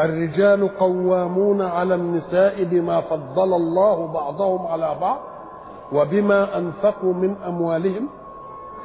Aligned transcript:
الرجال 0.00 0.78
قوامون 0.78 1.62
على 1.62 1.94
النساء 1.94 2.64
بما 2.64 3.00
فضل 3.00 3.54
الله 3.54 4.06
بعضهم 4.06 4.66
على 4.66 4.96
بعض 5.00 5.18
وبما 5.92 6.58
أنفقوا 6.58 7.14
من 7.14 7.36
أموالهم 7.46 8.08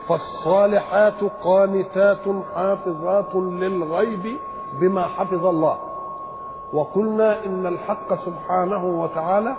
فالصالحات 0.07 1.23
قانتات 1.43 2.25
حافظات 2.55 3.35
للغيب 3.35 4.35
بما 4.81 5.03
حفظ 5.03 5.45
الله. 5.45 5.77
وقلنا 6.73 7.45
إن 7.45 7.65
الحق 7.65 8.25
سبحانه 8.25 8.85
وتعالى 9.01 9.55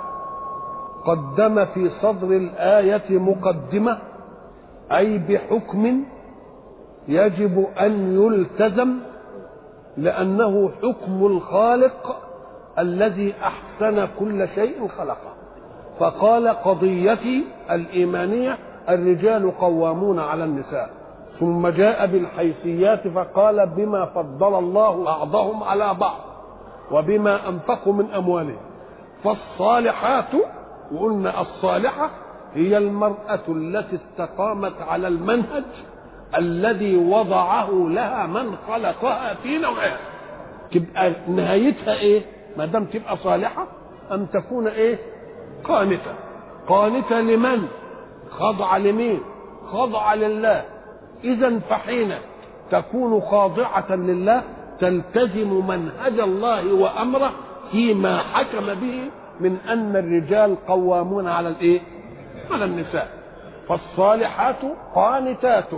قدم 1.04 1.64
في 1.64 1.90
صدر 1.90 2.26
الآية 2.26 3.18
مقدمة 3.18 3.98
أي 4.92 5.18
بحكم 5.18 6.02
يجب 7.08 7.66
أن 7.80 8.22
يلتزم 8.22 8.94
لأنه 9.98 10.70
حكم 10.82 11.26
الخالق 11.26 12.16
الذي 12.78 13.34
أحسن 13.42 14.08
كل 14.18 14.48
شيء 14.54 14.88
خلقه. 14.98 15.32
فقال 16.00 16.48
قضيتي 16.48 17.44
الإيمانية 17.70 18.58
الرجال 18.88 19.58
قوامون 19.58 20.18
على 20.18 20.44
النساء. 20.44 20.90
ثم 21.40 21.68
جاء 21.68 22.06
بالحيثيات 22.06 23.08
فقال 23.08 23.66
بما 23.66 24.04
فضل 24.04 24.58
الله 24.58 25.04
بعضهم 25.04 25.62
على 25.62 25.94
بعض 25.94 26.20
وبما 26.92 27.48
أنفقوا 27.48 27.92
من 27.92 28.10
أموالهم. 28.10 28.60
فالصالحات 29.24 30.34
وقلنا 30.92 31.40
الصالحة 31.40 32.10
هي 32.54 32.78
المرأة 32.78 33.40
التي 33.48 33.96
استقامت 33.96 34.82
على 34.88 35.08
المنهج 35.08 35.64
الذي 36.36 36.96
وضعه 36.96 37.70
لها 37.70 38.26
من 38.26 38.56
خلقها 38.68 39.34
في 39.34 39.58
نوعها 39.58 39.96
تبقى 40.70 41.12
نهايتها 41.28 41.94
إيه؟ 41.94 42.22
ما 42.56 42.66
دام 42.66 42.84
تبقى 42.84 43.16
صالحة 43.16 43.66
أن 44.12 44.26
تكون 44.30 44.68
إيه؟ 44.68 44.98
قانتة. 45.64 46.14
قانتة 46.68 47.20
لمن؟ 47.20 47.68
خضع 48.30 48.76
لمين؟ 48.76 49.20
خضع 49.66 50.14
لله. 50.14 50.64
اذا 51.24 51.58
فحين 51.58 52.14
تكون 52.70 53.20
خاضعة 53.20 53.92
لله 53.96 54.42
تلتزم 54.80 55.66
منهج 55.66 56.20
الله 56.20 56.72
وأمره 56.74 57.30
فيما 57.72 58.18
حكم 58.18 58.66
به 58.74 59.10
من 59.40 59.56
أن 59.68 59.96
الرجال 59.96 60.66
قوامون 60.66 61.28
على 61.28 61.48
الإيه؟ 61.48 61.80
على 62.50 62.64
النساء. 62.64 63.08
فالصالحات 63.68 64.60
قانتات. 64.94 65.70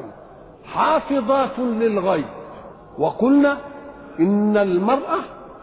حافظات 0.74 1.58
للغيب. 1.58 2.24
وقلنا 2.98 3.58
إن 4.20 4.56
المرأة 4.56 5.18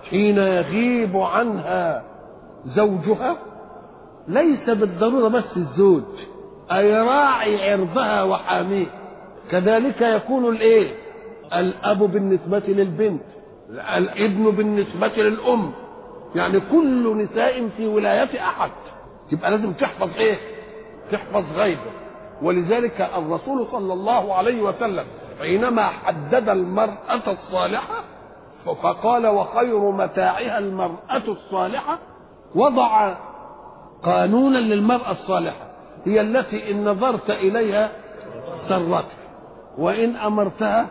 حين 0.10 0.38
يغيب 0.38 1.18
عنها 1.18 2.04
زوجها 2.76 3.38
ليس 4.28 4.70
بالضرورة 4.70 5.28
بس 5.28 5.44
الزوج 5.58 6.04
أي 6.72 7.02
راعي 7.02 7.72
عرضها 7.72 8.24
وحاميه. 8.24 8.86
كذلك 9.52 10.02
يكون 10.02 10.46
الإيه؟ 10.56 10.96
الأب 11.54 11.98
بالنسبة 12.00 12.64
للبنت 12.68 13.22
الابن 13.98 14.52
بالنسبة 14.52 15.08
للأم. 15.18 15.72
يعني 16.36 16.60
كل 16.60 17.18
نساء 17.18 17.70
في 17.78 17.88
ولاية 17.88 18.40
أحد. 18.40 18.72
يبقى 19.32 19.52
لازم 19.52 19.74
تحفظ 19.74 20.10
إيه؟ 20.18 20.38
تحفظ 21.12 21.44
غيبه. 21.56 21.92
ولذلك 22.42 23.10
الرسول 23.18 23.68
صلى 23.72 23.94
الله 23.94 24.34
عليه 24.34 24.62
وسلم 24.62 25.06
حينما 25.42 25.88
حدد 25.88 26.50
المرأة 26.50 27.22
الصالحة 27.28 28.04
فقال 28.66 29.28
وخير 29.28 29.80
متاعها 29.92 30.58
المرأة 30.58 31.24
الصالحة 31.28 32.00
وضع 32.56 33.16
قانونا 34.04 34.58
للمرأة 34.58 35.12
الصالحة 35.12 35.68
هي 36.06 36.22
التي 36.22 36.72
إن 36.72 36.86
نظرت 36.90 37.30
إليها 37.30 37.90
سرتك 38.70 39.06
وإن 39.78 40.16
أمرتها 40.16 40.88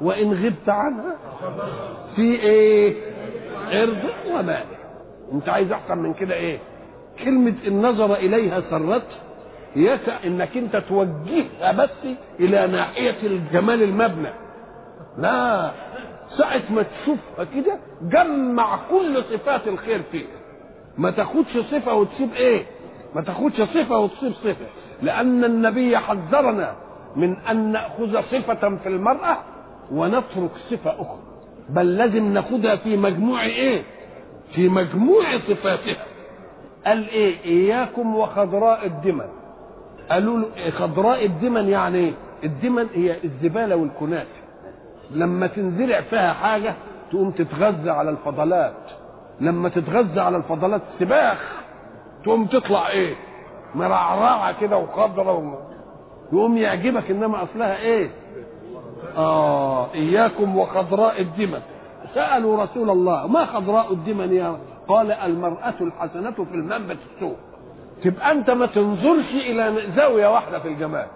وإن 0.00 0.32
غبت 0.44 0.68
عنها 0.68 1.16
في 2.16 2.22
إيه؟ 2.40 2.94
عرض 3.70 3.98
ومال. 4.32 4.64
أنت 5.32 5.48
عايز 5.48 5.72
أحسن 5.72 5.98
من 5.98 6.14
كده 6.14 6.34
إيه؟ 6.34 6.58
كلمة 7.24 7.54
إن 7.66 7.82
نظر 7.86 8.14
إليها 8.14 8.60
سرته 8.70 9.16
يسع 9.76 10.16
إنك 10.24 10.56
أنت 10.56 10.76
توجهها 10.76 11.72
بس 11.72 11.90
إلى 12.40 12.66
ناحية 12.66 13.16
الجمال 13.26 13.82
المبنى. 13.82 14.30
لا 15.18 15.70
ساعة 16.38 16.62
ما 16.70 16.82
تشوفها 16.82 17.44
كده 17.54 17.78
جمع 18.02 18.78
كل 18.90 19.22
صفات 19.24 19.68
الخير 19.68 20.02
فيها. 20.12 20.38
ما 20.98 21.10
تاخدش 21.10 21.58
صفة 21.70 21.94
وتسيب 21.94 22.32
إيه؟ 22.34 22.66
ما 23.14 23.22
تاخدش 23.22 23.60
صفة 23.62 23.98
وتسيب 23.98 24.32
صفة. 24.32 24.66
لأن 25.02 25.44
النبي 25.44 25.98
حذرنا 25.98 26.74
من 27.16 27.36
أن 27.36 27.72
نأخذ 27.72 28.20
صفة 28.22 28.76
في 28.76 28.88
المرأة 28.88 29.38
ونترك 29.92 30.50
صفة 30.70 30.90
أخرى. 30.90 31.18
بل 31.68 31.96
لازم 31.96 32.32
ناخدها 32.32 32.76
في 32.76 32.96
مجموع 32.96 33.42
إيه؟ 33.44 33.82
في 34.54 34.68
مجموع 34.68 35.22
صفاتها. 35.48 36.04
قال 36.86 37.08
إيه؟ 37.08 37.44
إياكم 37.44 38.16
وخضراء 38.16 38.86
الدمن 38.86 39.28
قالوا 40.10 40.38
له 40.38 40.70
خضراء 40.70 41.24
الدمن 41.26 41.68
يعني 41.68 41.98
إيه؟ 41.98 42.12
الدمن 42.44 42.86
هي 42.94 43.16
الزبالة 43.24 43.76
والكنات 43.76 44.26
لما 45.10 45.46
تنزرع 45.46 46.00
فيها 46.00 46.32
حاجة 46.32 46.74
تقوم 47.10 47.30
تتغذى 47.30 47.90
على 47.90 48.10
الفضلات. 48.10 48.74
لما 49.40 49.68
تتغذى 49.68 50.20
على 50.20 50.36
الفضلات 50.36 50.80
سباخ 50.98 51.38
تقوم 52.24 52.46
تطلع 52.46 52.88
إيه؟ 52.88 53.14
مرعرعة 53.74 54.60
كده 54.60 54.76
وخضرة. 54.76 55.58
يقوم 56.32 56.56
يعجبك 56.56 57.10
إنما 57.10 57.42
أصلها 57.42 57.76
إيه؟ 57.78 58.10
آه 59.16 59.94
إياكم 59.94 60.56
وخضراء 60.56 61.20
الدمن. 61.20 61.60
سألوا 62.14 62.62
رسول 62.62 62.90
الله 62.90 63.26
ما 63.26 63.44
خضراء 63.44 63.92
الدمن 63.92 64.32
يا 64.32 64.56
قال 64.88 65.12
المرأة 65.12 65.74
الحسنة 65.80 66.30
في 66.30 66.54
المنبت 66.54 66.96
السوء 67.14 67.36
تبقى 68.04 68.32
انت 68.32 68.50
ما 68.50 68.66
تنظرش 68.66 69.30
إلى 69.34 69.74
زاوية 69.96 70.28
واحدة 70.32 70.58
في 70.58 70.68
الجمال 70.68 71.06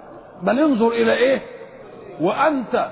بل 0.42 0.58
انظر 0.58 0.88
إلى 0.88 1.12
إيه؟ 1.12 1.42
وانت 2.20 2.88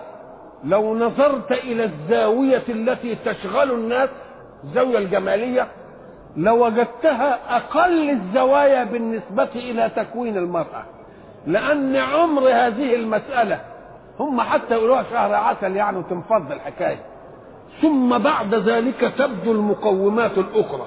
لو 0.64 0.94
نظرت 0.98 1.52
إلى 1.52 1.84
الزاوية 1.84 2.62
التي 2.68 3.14
تشغل 3.24 3.72
الناس 3.72 4.08
الزاوية 4.64 4.98
الجمالية 4.98 5.68
لوجدتها 6.36 7.56
أقل 7.56 8.10
الزوايا 8.10 8.84
بالنسبة 8.84 9.48
إلى 9.54 9.90
تكوين 9.96 10.36
المرأة 10.36 10.84
لأن 11.46 11.96
عمر 11.96 12.42
هذه 12.42 12.94
المسألة 12.94 13.60
هم 14.20 14.40
حتى 14.40 14.74
يقولوها 14.74 15.04
شهر 15.10 15.34
عسل 15.34 15.76
يعني 15.76 15.98
وتنفض 15.98 16.52
الحكاية 16.52 16.98
ثم 17.82 18.18
بعد 18.18 18.54
ذلك 18.54 19.12
تبدو 19.18 19.52
المقومات 19.52 20.38
الاخرى. 20.38 20.86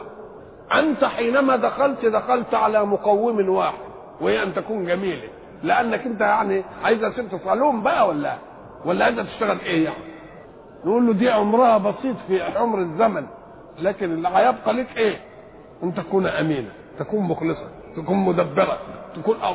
أنت 0.80 1.06
حينما 1.06 1.56
دخلت 1.56 2.06
دخلت 2.06 2.54
على 2.54 2.86
مقوم 2.86 3.50
واحد 3.50 3.78
وهي 4.22 4.44
أن 4.44 4.54
تكون 4.54 4.86
جميلة 4.86 5.28
لأنك 5.64 6.06
أنت 6.06 6.22
يعني 6.22 6.64
عايزة 6.84 7.12
ست 7.12 7.36
صالون 7.46 7.82
بقى 7.84 8.08
ولا 8.08 8.34
ولا 8.86 9.06
عايزة 9.06 9.24
تشتغل 9.24 9.60
إيه 9.60 9.84
يعني؟ 9.86 10.14
نقول 10.86 11.08
له 11.08 11.14
دي 11.14 11.30
عمرها 11.30 11.78
بسيط 11.78 12.16
في 12.28 12.42
عمر 12.42 12.80
الزمن 12.80 13.26
لكن 13.80 14.12
اللي 14.14 14.28
هيبقى 14.28 14.74
لك 14.74 14.98
إيه؟ 14.98 15.20
أن 15.84 15.94
تكون 15.94 16.28
أمينة 16.28 16.70
تكون 17.00 17.20
مخلصة 17.24 17.68
تكون 17.96 18.18
مدبرة 18.18 18.78
تكون 19.16 19.36
أو 19.44 19.54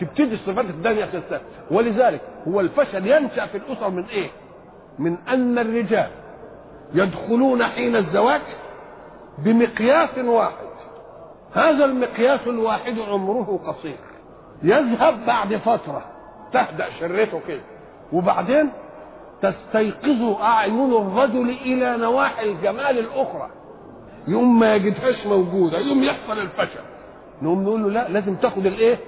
تبتدي 0.00 0.34
الصفات 0.34 0.64
الثانية 0.64 1.04
تستهل 1.04 1.40
ولذلك 1.70 2.20
هو 2.48 2.60
الفشل 2.60 3.06
ينشأ 3.06 3.46
في 3.46 3.56
الأسر 3.58 3.90
من 3.90 4.04
إيه؟ 4.04 4.28
من 4.98 5.16
أن 5.28 5.58
الرجال 5.58 6.10
يدخلون 6.94 7.64
حين 7.64 7.96
الزواج 7.96 8.40
بمقياس 9.38 10.18
واحد. 10.18 10.66
هذا 11.54 11.84
المقياس 11.84 12.40
الواحد 12.46 12.98
عمره 12.98 13.60
قصير. 13.66 13.96
يذهب 14.62 15.26
بعد 15.26 15.56
فترة 15.56 16.04
تهدأ 16.52 16.86
شرته 17.00 17.40
كده 17.48 17.60
وبعدين 18.12 18.70
تستيقظ 19.42 20.40
أعين 20.40 20.92
الرجل 20.92 21.50
إلى 21.50 21.96
نواحي 21.96 22.50
الجمال 22.50 22.98
الأخرى. 22.98 23.50
يوم 24.28 24.58
ما 24.58 24.74
يجدهاش 24.74 25.26
موجودة 25.26 25.78
يوم 25.78 26.02
يحصل 26.02 26.38
الفشل. 26.38 26.80
نقوم 27.42 27.62
نقول 27.62 27.82
له 27.82 27.90
لا 27.90 28.08
لازم 28.08 28.36
تاخد 28.36 28.66
الإيه؟ 28.66 28.98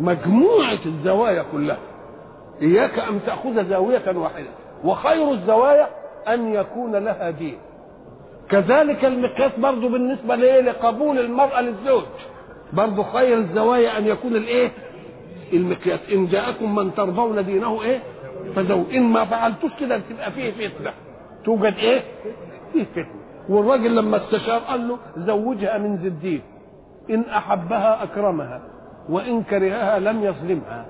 مجموعة 0.00 0.78
الزوايا 0.86 1.44
كلها. 1.52 1.78
إياك 2.62 2.98
أن 2.98 3.20
تأخذ 3.26 3.68
زاوية 3.68 4.16
واحدة. 4.16 4.48
وخير 4.84 5.30
الزوايا 5.32 5.88
أن 6.28 6.54
يكون 6.54 6.96
لها 6.96 7.30
دين. 7.30 7.58
كذلك 8.50 9.04
المقياس 9.04 9.52
برضه 9.58 9.88
بالنسبة 9.88 10.34
لإيه؟ 10.34 10.60
لقبول 10.60 11.18
المرأة 11.18 11.60
للزوج. 11.60 12.02
برضه 12.72 13.02
خير 13.02 13.38
الزوايا 13.38 13.98
أن 13.98 14.06
يكون 14.06 14.36
الإيه؟ 14.36 14.70
المقياس. 15.52 16.00
إن 16.12 16.26
جاءكم 16.26 16.74
من 16.74 16.94
ترضون 16.94 17.44
دينه 17.44 17.82
إيه؟ 17.82 18.00
فزوج 18.56 18.94
إن 18.94 19.02
ما 19.02 19.24
فعلتوش 19.24 19.70
كده 19.80 20.00
تبقى 20.10 20.30
فيه 20.32 20.50
فتنة. 20.68 20.92
توجد 21.44 21.74
إيه؟ 21.74 22.00
فيه 22.72 22.84
فتنة. 22.84 23.20
والراجل 23.48 23.96
لما 23.96 24.16
استشار 24.16 24.58
قال 24.60 24.88
له 24.88 24.98
زوجها 25.16 25.78
من 25.78 25.96
ذي 25.96 26.08
الدين. 26.08 26.42
إن 27.10 27.20
أحبها 27.20 28.02
أكرمها 28.02 28.60
وإن 29.08 29.42
كرهها 29.42 29.98
لم 29.98 30.24
يظلمها. 30.24 30.86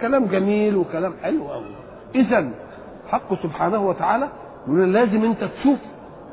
كلام 0.00 0.26
جميل 0.26 0.76
وكلام 0.76 1.14
حلو 1.22 1.48
قوي 1.48 1.64
إذا 2.14 2.50
حقه 3.08 3.36
سبحانه 3.42 3.88
وتعالى 3.88 4.28
لازم 4.68 5.24
أنت 5.24 5.44
تشوف 5.44 5.78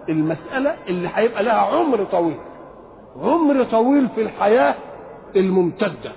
المسألة 0.10 0.76
اللي 0.88 1.10
هيبقى 1.16 1.44
لها 1.44 1.54
عمر 1.54 2.04
طويل. 2.04 2.38
عمر 3.22 3.64
طويل 3.64 4.10
في 4.16 4.22
الحياة 4.22 4.76
الممتدة. 5.36 6.12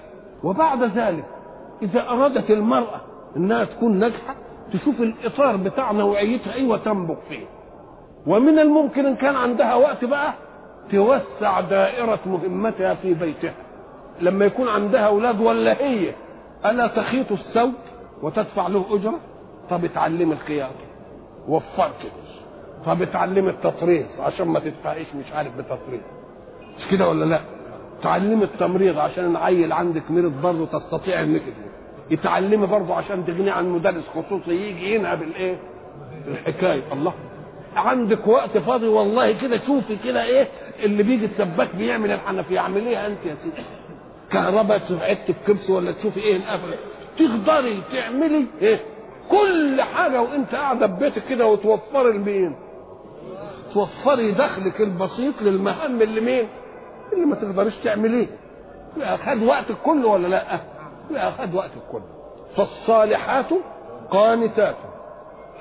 وبعد 0.45 0.83
ذلك 0.83 1.25
إذا 1.83 2.09
أرادت 2.11 2.51
المرأة 2.51 3.01
إنها 3.37 3.65
تكون 3.65 3.99
ناجحة 3.99 4.35
تشوف 4.73 5.01
الإطار 5.01 5.57
بتاع 5.57 5.93
نوعيتها 5.93 6.55
إيه 6.55 6.69
وتنبغ 6.69 7.15
فيه. 7.29 7.47
ومن 8.27 8.59
الممكن 8.59 9.07
إن 9.07 9.17
كان 9.17 9.37
عندها 9.37 9.75
وقت 9.75 10.05
بقى 10.05 10.35
توسع 10.93 11.61
دائرة 11.61 12.19
مهمتها 12.27 12.95
في 12.95 13.15
بيتها. 13.15 13.55
لما 14.21 14.45
يكون 14.45 14.69
عندها 14.69 15.01
أولاد 15.07 15.41
ولا 15.41 15.73
هي 15.83 16.13
ألا 16.67 16.87
تخيط 16.87 17.33
الثوب 17.33 17.73
وتدفع 18.23 18.67
له 18.67 18.85
أجرة؟ 18.91 19.19
طب 19.71 19.85
اتعلمي 19.85 20.33
الخياطة 20.35 20.85
وفرت 21.49 21.95
طب 22.87 23.03
اتعلمي 23.03 23.51
التطريز 23.51 24.07
عشان 24.21 24.49
ما 24.49 24.59
تدفعيش 24.61 25.07
مش 25.15 25.33
عارف 25.33 25.57
بتطريز 25.59 26.01
مش 26.79 26.87
كده 26.91 27.09
ولا 27.09 27.25
لا؟ 27.25 27.41
تعلمي 28.03 28.45
التمريض 28.45 28.99
عشان 28.99 29.31
العيل 29.31 29.73
عندك 29.73 30.11
مرض 30.11 30.33
برضه 30.43 30.67
تستطيع 30.67 31.23
إنك 31.23 31.43
يتعلمي 32.11 32.67
برضه 32.67 32.95
عشان 32.95 33.27
تغني 33.27 33.51
عن 33.51 33.69
مدرس 33.69 34.05
خصوصي 34.15 34.51
يجي 34.51 34.95
ينهب 34.95 35.23
الإيه؟ 35.23 35.57
الحكاية. 36.29 36.83
الله. 36.93 37.13
عندك 37.77 38.27
وقت 38.27 38.59
فاضي 38.59 38.89
والله 38.89 39.33
كده 39.33 39.61
شوفي 39.67 39.97
كده 40.05 40.25
إيه 40.25 40.49
اللي 40.85 41.03
بيجي 41.03 41.25
السباك 41.27 41.77
بيعمل 41.77 42.11
الحنفية. 42.11 42.59
اعمليها 42.59 43.07
أنت 43.07 43.19
يا 43.27 43.35
سيدي. 43.43 43.67
كهرباء 44.33 44.79
تبعت 44.79 45.19
بكبس 45.31 45.71
ولا 45.71 45.93
تشوفي 45.93 46.21
إيه 46.21 46.37
القفل 46.37 46.75
تقدري 47.19 47.83
تعملي 47.93 48.47
إيه؟ 48.63 48.81
كل 49.31 49.83
حاجة 49.83 50.23
وأنت 50.23 50.55
قاعدة 50.55 50.87
في 50.87 50.93
بيتك 50.93 51.23
كده 51.31 51.47
وتوفري 51.47 52.13
لمين 52.13 52.55
توفري 53.75 54.33
دخلك 54.33 54.81
البسيط 54.81 55.35
للمهام 55.43 56.03
اللي 56.03 56.21
مين؟ 56.21 56.49
اللي 57.13 57.27
ما 57.27 57.35
تقدريش 57.35 57.75
تعمليه. 57.85 58.27
خد 59.27 59.43
وقتك 59.43 59.77
كله 59.85 60.09
ولا 60.09 60.29
لا؟ 60.29 60.61
لا 61.11 61.31
خد 61.31 61.55
وقتك 61.55 61.83
كله. 61.93 62.03
فالصالحات 62.57 63.47
قانتات. 64.11 64.77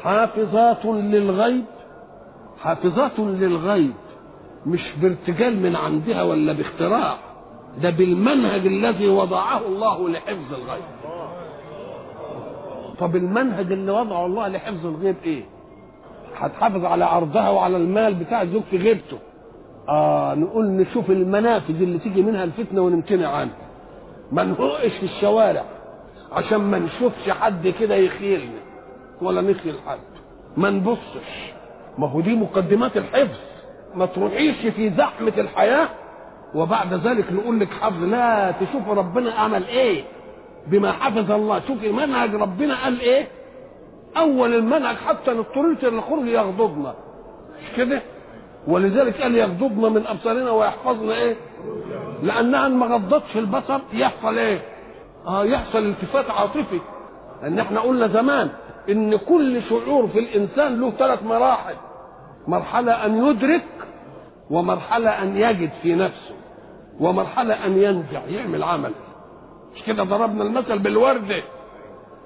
حافظات 0.03 0.85
للغيب. 0.85 1.65
حافظات 2.59 3.19
للغيب. 3.19 3.93
مش 4.65 4.81
بارتجال 5.01 5.61
من 5.63 5.75
عندها 5.75 6.23
ولا 6.23 6.53
باختراع. 6.53 7.17
ده 7.81 7.89
بالمنهج 7.89 8.65
الذي 8.65 9.07
وضعه 9.07 9.61
الله 9.67 10.09
لحفظ 10.09 10.53
الغيب. 10.53 10.83
طب 12.99 13.15
المنهج 13.15 13.71
اللي 13.71 13.91
وضعه 13.91 14.25
الله 14.25 14.47
لحفظ 14.47 14.85
الغيب 14.85 15.15
إيه؟ 15.23 15.43
هتحافظ 16.39 16.85
على 16.85 17.05
عرضها 17.05 17.49
وعلى 17.49 17.77
المال 17.77 18.13
بتاع 18.13 18.41
الزوج 18.41 18.63
في 18.71 18.77
غيبته. 18.77 19.17
آه 19.89 20.33
نقول 20.35 20.65
نشوف 20.65 21.09
المنافذ 21.11 21.81
اللي 21.81 21.99
تيجي 21.99 22.21
منها 22.21 22.43
الفتنة 22.43 22.81
ونمتنع 22.81 23.27
عنها. 23.27 23.55
ما 24.31 24.43
نهقش 24.43 24.91
في 24.91 25.03
الشوارع 25.03 25.63
عشان 26.31 26.57
ما 26.57 26.79
نشوفش 26.79 27.29
حد 27.29 27.67
كده 27.67 27.95
يخيلنا 27.95 28.59
ولا 29.21 29.41
نخيل 29.41 29.75
حد. 29.87 29.99
ما 30.57 30.69
نبصش. 30.69 31.51
ما 31.97 32.07
هو 32.07 32.21
دي 32.21 32.35
مقدمات 32.35 32.97
الحفظ. 32.97 33.37
ما 33.95 34.05
تروحيش 34.05 34.55
في 34.75 34.89
زحمة 34.89 35.33
الحياة 35.37 35.89
وبعد 36.55 36.93
ذلك 36.93 37.31
نقول 37.31 37.59
لك 37.59 37.69
حفظ 37.81 38.03
لا 38.03 38.51
تشوف 38.51 38.87
ربنا 38.89 39.31
عمل 39.33 39.63
إيه؟ 39.67 40.03
بما 40.67 40.91
حفظ 40.91 41.31
الله. 41.31 41.61
شوفي 41.67 41.91
منهج 41.91 42.35
ربنا 42.35 42.83
قال 42.83 42.99
إيه؟ 42.99 43.27
أول 44.17 44.55
المنهج 44.55 44.95
حتى 44.95 45.31
اضطررت 45.31 45.85
للخروج 45.85 46.27
يغضبنا. 46.27 46.93
مش 47.61 47.77
كده؟ 47.77 48.01
ولذلك 48.67 49.21
قال 49.21 49.35
يغضبنا 49.35 49.89
من 49.89 50.07
أبصارنا 50.07 50.51
ويحفظنا 50.51 51.13
إيه؟ 51.15 51.35
لأنها 52.23 52.67
ما 52.67 52.85
غضتش 52.85 53.37
البصر 53.37 53.79
يحصل 53.93 54.37
إيه؟ 54.37 54.61
آه 55.27 55.45
يحصل 55.45 55.79
التفات 55.79 56.29
عاطفي. 56.29 56.79
ان 57.43 57.59
إحنا 57.59 57.79
قلنا 57.79 58.07
زمان 58.07 58.49
إن 58.89 59.15
كل 59.15 59.61
شعور 59.69 60.07
في 60.07 60.19
الإنسان 60.19 60.79
له 60.81 60.91
ثلاث 60.91 61.23
مراحل. 61.23 61.75
مرحلة 62.47 63.05
أن 63.05 63.25
يدرك 63.25 63.65
ومرحلة 64.49 65.09
أن 65.09 65.37
يجد 65.37 65.69
في 65.81 65.95
نفسه 65.95 66.35
ومرحلة 66.99 67.65
أن 67.65 67.77
ينزع 67.81 68.21
يعمل 68.29 68.63
عمل. 68.63 68.91
مش 69.75 69.83
كده 69.83 70.03
ضربنا 70.03 70.43
المثل 70.43 70.79
بالوردة. 70.79 71.43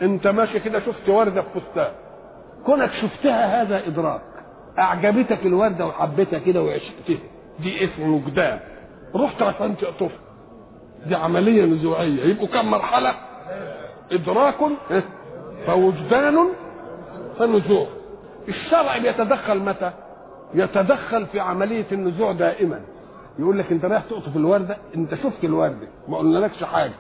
انت 0.02 0.28
ماشي 0.28 0.60
كده 0.60 0.80
شفت 0.80 1.10
وردة 1.10 1.42
في 1.42 1.60
فستان. 1.60 1.92
كونك 2.66 2.92
شفتها 2.92 3.62
هذا 3.62 3.88
إدراك 3.88 4.22
أعجبتك 4.80 5.46
الوردة 5.46 5.86
وحبيتها 5.86 6.40
كده 6.40 6.62
وعشقتها. 6.64 7.18
دي 7.60 7.84
اسم 7.84 8.14
وجدان. 8.14 8.60
رحت 9.16 9.42
عشان 9.42 9.78
تقطفها 9.78 10.20
دي 11.06 11.16
عملية 11.16 11.66
نزوعية. 11.66 12.24
يبقوا 12.24 12.48
كم 12.48 12.66
مرحلة؟ 12.72 13.14
إدراك 14.12 14.56
فوجدان 15.66 16.38
فنزوع. 17.40 17.88
الشرع 18.48 18.98
بيتدخل 18.98 19.60
متى؟ 19.60 19.92
يتدخل 20.54 21.26
في 21.26 21.40
عملية 21.40 21.86
النزوع 21.92 22.32
دائما. 22.32 22.82
يقول 23.40 23.60
لك 23.60 23.72
أنت 23.72 23.86
رايح 23.86 24.04
تقطف 24.10 24.36
الوردة 24.36 24.78
أنت 24.96 25.16
شفت 25.16 25.44
الوردة 25.44 25.88
ما 26.08 26.18
قلنالكش 26.18 26.64
حاجة. 26.64 26.94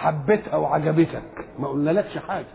حبيتها 0.00 0.56
وعجبتك 0.56 1.22
ما 1.58 1.68
قلنالكش 1.68 2.18
حاجة. 2.18 2.46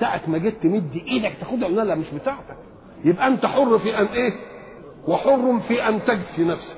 ساعة 0.00 0.20
ما 0.26 0.38
جيت 0.38 0.62
تمد 0.62 0.96
إيدك 1.08 1.32
تاخدها 1.40 1.68
قلنا 1.68 1.82
لها 1.82 1.94
مش 1.94 2.10
بتاعتك. 2.10 2.56
يبقى 3.04 3.26
أنت 3.26 3.46
حر 3.46 3.78
في 3.78 3.98
أن 3.98 4.06
إيه؟ 4.06 4.32
وحر 5.08 5.60
في 5.68 5.88
أن 5.88 6.04
تجفي 6.04 6.44
نفسك. 6.44 6.76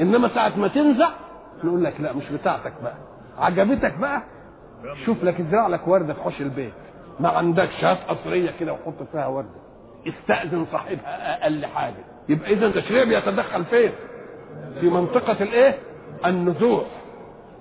إنما 0.00 0.28
ساعة 0.28 0.56
ما 0.58 0.68
تنزع 0.68 1.08
نقول 1.64 1.84
لك 1.84 1.94
لا 2.00 2.12
مش 2.12 2.28
بتاعتك 2.32 2.72
بقى. 2.82 2.94
عجبتك 3.38 3.94
بقى؟ 3.98 4.22
شوف 5.06 5.24
لك 5.24 5.40
ازرع 5.40 5.66
لك 5.66 5.88
وردة 5.88 6.14
في 6.14 6.22
حوش 6.22 6.40
البيت. 6.40 6.72
ما 7.20 7.28
عندكش 7.28 7.84
هات 7.84 7.98
قصرية 8.08 8.50
كده 8.60 8.72
وحط 8.72 9.02
فيها 9.12 9.26
وردة. 9.26 9.60
استأذن 10.06 10.66
صاحبها 10.72 11.42
أقل 11.42 11.66
حاجة. 11.66 12.04
يبقى 12.28 12.52
إذا 12.52 12.66
التشريع 12.66 13.04
بيتدخل 13.04 13.64
فين؟ 13.64 13.90
في 14.80 14.90
منطقة 14.90 15.36
الإيه؟ 15.42 15.78
النزوع. 16.26 16.84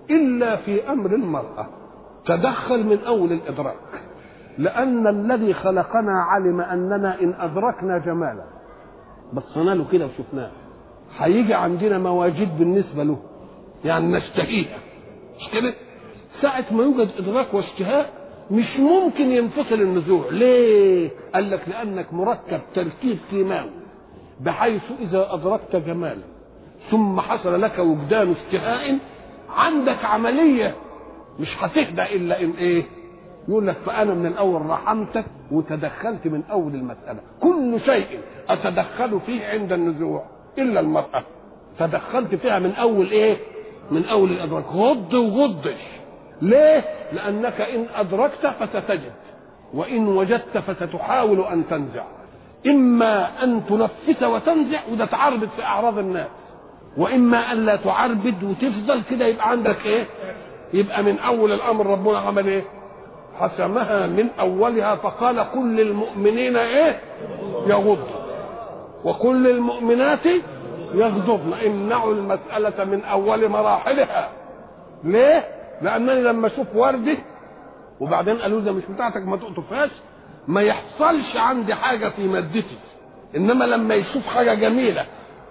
إلا 0.09 0.55
في 0.55 0.89
أمر 0.89 1.15
المرأة. 1.15 1.67
تدخل 2.37 2.85
من 2.85 2.99
أول 3.07 3.31
الإدراك. 3.31 3.75
لأن 4.57 5.07
الذي 5.07 5.53
خلقنا 5.53 6.21
علم 6.21 6.61
أننا 6.61 7.21
إن 7.21 7.33
أدركنا 7.39 7.97
جمالا. 7.97 8.43
بصينا 9.33 9.71
له 9.71 9.85
كده 9.91 10.05
وشفناه. 10.05 10.51
هيجي 11.19 11.53
عندنا 11.53 11.97
مواجيد 11.97 12.57
بالنسبة 12.57 13.03
له. 13.03 13.19
يعني 13.85 14.07
نشتهيها 14.07 14.77
مش 15.37 15.49
كده؟ 15.53 15.73
ساعة 16.41 16.65
ما 16.71 16.83
يوجد 16.83 17.09
إدراك 17.19 17.53
واشتهاء 17.53 18.09
مش 18.51 18.79
ممكن 18.79 19.31
ينفصل 19.31 19.75
النزوع. 19.75 20.25
ليه؟ 20.31 21.09
قال 21.33 21.51
لك 21.51 21.61
لأنك 21.69 22.13
مركب 22.13 22.61
تركيب 22.75 23.17
كيماوي. 23.29 23.69
بحيث 24.41 24.81
إذا 24.99 25.33
أدركت 25.33 25.75
جمالا 25.75 26.23
ثم 26.91 27.19
حصل 27.19 27.61
لك 27.61 27.79
وجدان 27.79 28.31
اشتهاء 28.31 28.97
عندك 29.49 30.05
عملية 30.05 30.75
مش 31.39 31.57
هتهدى 31.59 32.15
إلا 32.15 32.41
إن 32.41 32.51
إيه؟ 32.57 32.83
يقول 33.47 33.67
لك 33.67 33.75
فأنا 33.85 34.13
من 34.13 34.25
الأول 34.25 34.65
رحمتك 34.65 35.25
وتدخلت 35.51 36.27
من 36.27 36.43
أول 36.51 36.75
المسألة. 36.75 37.19
كل 37.41 37.79
شيء 37.85 38.19
أتدخل 38.49 39.19
فيه 39.25 39.45
عند 39.47 39.73
النزوع. 39.73 40.25
إلا 40.57 40.79
المرأة. 40.79 41.23
تدخلت 41.79 42.35
فيها 42.35 42.59
من 42.59 42.73
أول 42.75 43.11
إيه؟ 43.11 43.37
من 43.91 44.05
أول 44.05 44.29
الإدراك. 44.31 44.65
غض 44.65 45.13
وغضش. 45.13 45.81
ليه؟ 46.41 46.83
لأنك 47.13 47.61
إن 47.61 47.85
أدركت 47.95 48.47
فستجد. 48.59 49.13
وإن 49.73 50.07
وجدت 50.07 50.57
فستحاول 50.57 51.41
أن 51.41 51.63
تنزع. 51.69 52.03
إما 52.67 53.43
أن 53.43 53.61
تنفس 53.69 54.23
وتنزع 54.23 54.79
وده 54.91 55.05
تعرضت 55.05 55.49
في 55.55 55.63
أعراض 55.63 55.97
الناس. 55.97 56.27
وإما 56.97 57.51
أن 57.51 57.65
لا 57.65 57.75
تعربد 57.75 58.43
وتفضل 58.43 59.01
كده 59.09 59.25
يبقى 59.25 59.49
عندك 59.49 59.85
إيه؟ 59.85 60.05
يبقى 60.73 61.03
من 61.03 61.19
أول 61.19 61.51
الأمر 61.51 61.85
ربنا 61.87 62.17
عمل 62.17 62.47
إيه؟ 62.47 62.63
حسمها 63.39 64.07
من 64.07 64.27
أولها 64.39 64.95
فقال 64.95 65.39
قل 65.39 65.75
للمؤمنين 65.75 66.57
إيه؟ 66.57 66.99
يغضوا. 67.67 68.19
وقل 69.03 69.43
للمؤمنات 69.43 70.25
يغضضن. 70.93 71.53
امنعوا 71.65 72.13
المسألة 72.13 72.83
من 72.83 73.03
أول 73.03 73.49
مراحلها. 73.49 74.29
ليه؟ 75.03 75.47
لأنني 75.81 76.21
لما 76.21 76.47
أشوف 76.47 76.67
وردة 76.75 77.17
وبعدين 77.99 78.37
قالوا 78.37 78.61
ده 78.61 78.71
مش 78.71 78.83
بتاعتك 78.89 79.21
ما 79.27 79.37
تقطفهاش 79.37 79.89
ما 80.47 80.61
يحصلش 80.61 81.35
عندي 81.37 81.75
حاجة 81.75 82.09
في 82.09 82.27
مادتي. 82.27 82.77
إنما 83.35 83.65
لما 83.65 83.95
يشوف 83.95 84.27
حاجة 84.27 84.53
جميلة 84.53 85.05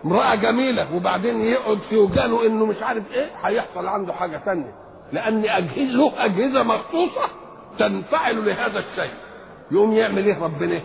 امرأة 0.04 0.34
جميلة 0.34 0.86
وبعدين 0.96 1.40
يقعد 1.44 1.78
في 1.90 1.96
وجانه 1.96 2.46
إنه 2.46 2.66
مش 2.66 2.82
عارف 2.82 3.02
إيه 3.14 3.26
هيحصل 3.42 3.86
عنده 3.86 4.12
حاجة 4.12 4.40
ثانية 4.44 4.72
لأن 5.12 5.44
أجهزة 5.44 5.82
له 5.82 6.12
أجهزة 6.24 6.62
مخصوصة 6.62 7.22
تنفعل 7.78 8.46
لهذا 8.46 8.78
الشيء. 8.78 9.14
يقوم 9.70 9.92
يعمل 9.92 10.26
إيه 10.26 10.42
ربنا؟ 10.42 10.80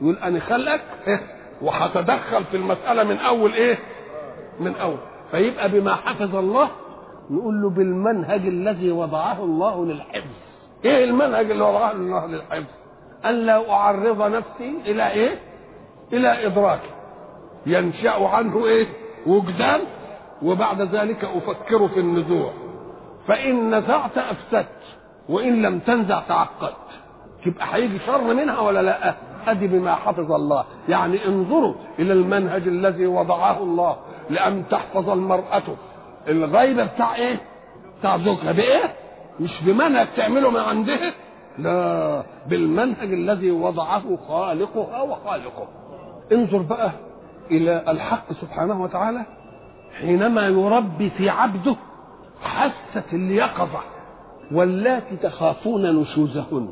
يقول 0.00 0.16
أنا 0.18 0.40
خلقك 0.40 0.80
إيه؟ 1.06 1.20
وهتدخل 1.62 2.44
في 2.44 2.56
المسألة 2.56 3.04
من 3.04 3.18
أول 3.18 3.52
إيه؟ 3.52 3.78
من 4.60 4.76
أول. 4.76 4.98
فيبقى 5.30 5.68
بما 5.68 5.94
حفظ 5.94 6.36
الله 6.36 6.68
نقول 7.30 7.62
له 7.62 7.70
بالمنهج 7.70 8.40
الذي 8.46 8.90
وضعه 8.90 9.44
الله 9.44 9.84
للحفظ. 9.86 10.30
إيه 10.84 11.04
المنهج 11.04 11.50
اللي 11.50 11.64
وضعه 11.64 11.92
الله 11.92 12.26
للحفظ؟ 12.26 12.64
أن 13.24 13.34
لا 13.34 13.70
أعرض 13.70 14.22
نفسي 14.22 14.78
إلى 14.86 15.10
إيه؟ 15.10 15.38
إلى 16.12 16.46
إدراك. 16.46 16.80
ينشأ 17.66 18.26
عنه 18.26 18.66
إيه؟ 18.66 18.86
وجدان. 19.26 19.80
وبعد 20.42 20.82
ذلك 20.82 21.24
أفكر 21.24 21.88
في 21.88 22.00
النزوع. 22.00 22.52
فإن 23.28 23.74
نزعت 23.74 24.18
أفسدت 24.18 24.82
وإن 25.28 25.62
لم 25.62 25.78
تنزع 25.78 26.20
تعقدت. 26.28 26.76
تبقى 27.44 27.74
هيجي 27.74 27.98
شر 27.98 28.34
منها 28.34 28.60
ولا 28.60 28.82
لأ؟ 28.82 29.14
أدي 29.46 29.66
بما 29.66 29.94
حفظ 29.94 30.32
الله. 30.32 30.64
يعني 30.88 31.26
انظروا 31.26 31.74
إلى 31.98 32.12
المنهج 32.12 32.62
الذي 32.68 33.06
وضعه 33.06 33.58
الله 33.62 33.96
لأن 34.30 34.64
تحفظ 34.70 35.10
المرأة. 35.10 35.62
الغيبه 36.28 36.84
بتاع 36.84 37.14
إيه؟ 37.14 37.40
بتاع 38.00 38.18
زوجها 38.18 38.52
بإيه؟ 38.52 38.94
مش 39.40 39.62
بمنهج 39.62 40.06
تعمله 40.16 40.50
من 40.50 40.60
عندها 40.60 41.12
لا 41.58 42.22
بالمنهج 42.46 43.12
الذي 43.12 43.50
وضعه 43.50 44.18
خالقها 44.28 45.02
وخالقه. 45.02 45.68
انظر 46.32 46.58
بقى 46.62 46.90
إلى 47.50 47.84
الحق 47.88 48.32
سبحانه 48.40 48.82
وتعالى 48.82 49.26
حينما 50.00 50.46
يربي 50.46 51.10
في 51.10 51.30
عبده 51.30 51.76
حاسه 52.42 53.04
اليقظه 53.12 53.80
واللاتي 54.52 55.16
تخافون 55.16 56.00
نشوزهن. 56.00 56.68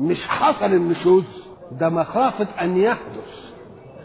مش 0.00 0.28
حصل 0.28 0.64
النشوز 0.72 1.24
ده 1.72 1.88
مخافة 1.88 2.46
أن 2.62 2.76
يحدث. 2.76 3.46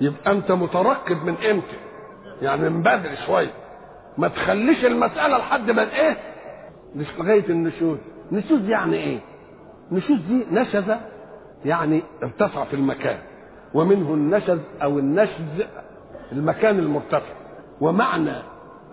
يبقى 0.02 0.32
أنت 0.32 0.52
مترقب 0.52 1.24
من 1.24 1.36
إمتى؟ 1.52 1.78
يعني 2.42 2.70
من 2.70 2.82
بدري 2.82 3.16
شوية. 3.26 3.54
ما 4.18 4.28
تخليش 4.28 4.86
المسألة 4.86 5.38
لحد 5.38 5.72
ما 5.72 5.82
إيه؟ 5.96 6.18
مش 6.96 7.06
لغاية 7.20 7.50
النشوز. 7.50 7.98
نشوز 8.32 8.70
يعني 8.70 8.96
إيه؟ 8.96 9.20
نشوز 9.92 10.20
دي 10.20 10.46
نشز 10.52 10.96
يعني 11.66 12.04
ارتفع 12.24 12.64
في 12.64 12.74
المكان. 12.74 13.18
ومنه 13.74 14.14
النشز 14.14 14.60
أو 14.84 15.00
النشز 15.00 15.66
المكان 16.32 16.80
المرتفع. 16.80 17.34
ومعنى 17.82 18.34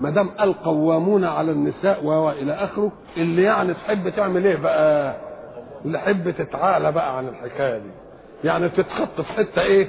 ما 0.00 0.11
دام 0.11 0.31
القوامون 0.40 1.25
على 1.25 1.50
النساء 1.52 2.05
والى 2.05 2.52
آخره 2.52 2.93
اللي 3.17 3.43
يعني 3.43 3.75
تحب 3.75 4.09
تعمل 4.09 4.47
إيه 4.47 4.57
بقى؟ 4.57 5.17
اللي 5.85 5.99
تحب 5.99 6.31
تتعالى 6.31 6.93
بقى 6.93 7.19
عن 7.19 7.28
الحكاية 7.28 7.78
دي. 7.78 7.90
يعني 8.45 8.69
تتخط 8.69 9.21
في 9.21 9.33
حتة 9.33 9.62
إيه؟ 9.62 9.88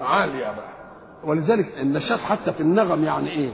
عالية 0.00 0.44
بقى. 0.44 0.68
ولذلك 1.24 1.66
النشاط 1.80 2.18
حتى 2.18 2.52
في 2.52 2.60
النغم 2.60 3.04
يعني 3.04 3.30
إيه؟ 3.30 3.50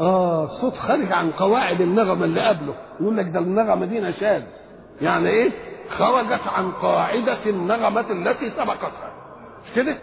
آه 0.00 0.46
صوت 0.60 0.74
خارج 0.76 1.12
عن 1.12 1.30
قواعد 1.30 1.80
النغمه 1.80 2.24
اللي 2.24 2.40
قبله. 2.40 2.74
يقول 3.00 3.16
لك 3.16 3.26
ده 3.28 3.38
النغمة 3.40 3.86
دي 3.86 4.00
نشاز. 4.00 4.42
يعني 5.00 5.28
إيه؟ 5.28 5.50
خرجت 5.90 6.40
عن 6.56 6.70
قاعدة 6.72 7.38
النغمة 7.46 8.04
التي 8.10 8.50
سبقتها. 8.50 9.12
مش 9.64 9.72
كده؟ 9.76 9.96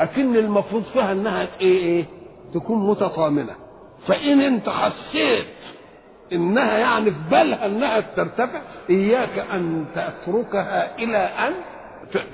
أكن 0.00 0.36
المفروض 0.36 0.82
فيها 0.82 1.12
إنها 1.12 1.48
إيه 1.60 1.78
إيه؟ 1.78 2.04
تكون 2.54 2.90
متطامنة. 2.90 3.52
فإن 4.06 4.40
انت 4.40 4.68
حسيت 4.68 5.46
إنها 6.32 6.78
يعني 6.78 7.10
في 7.10 7.16
بالها 7.30 7.66
إنها 7.66 8.00
ترتفع 8.00 8.60
إياك 8.90 9.38
أن 9.52 9.84
تتركها 9.94 10.96
إلى 10.98 11.16
أن 11.16 11.52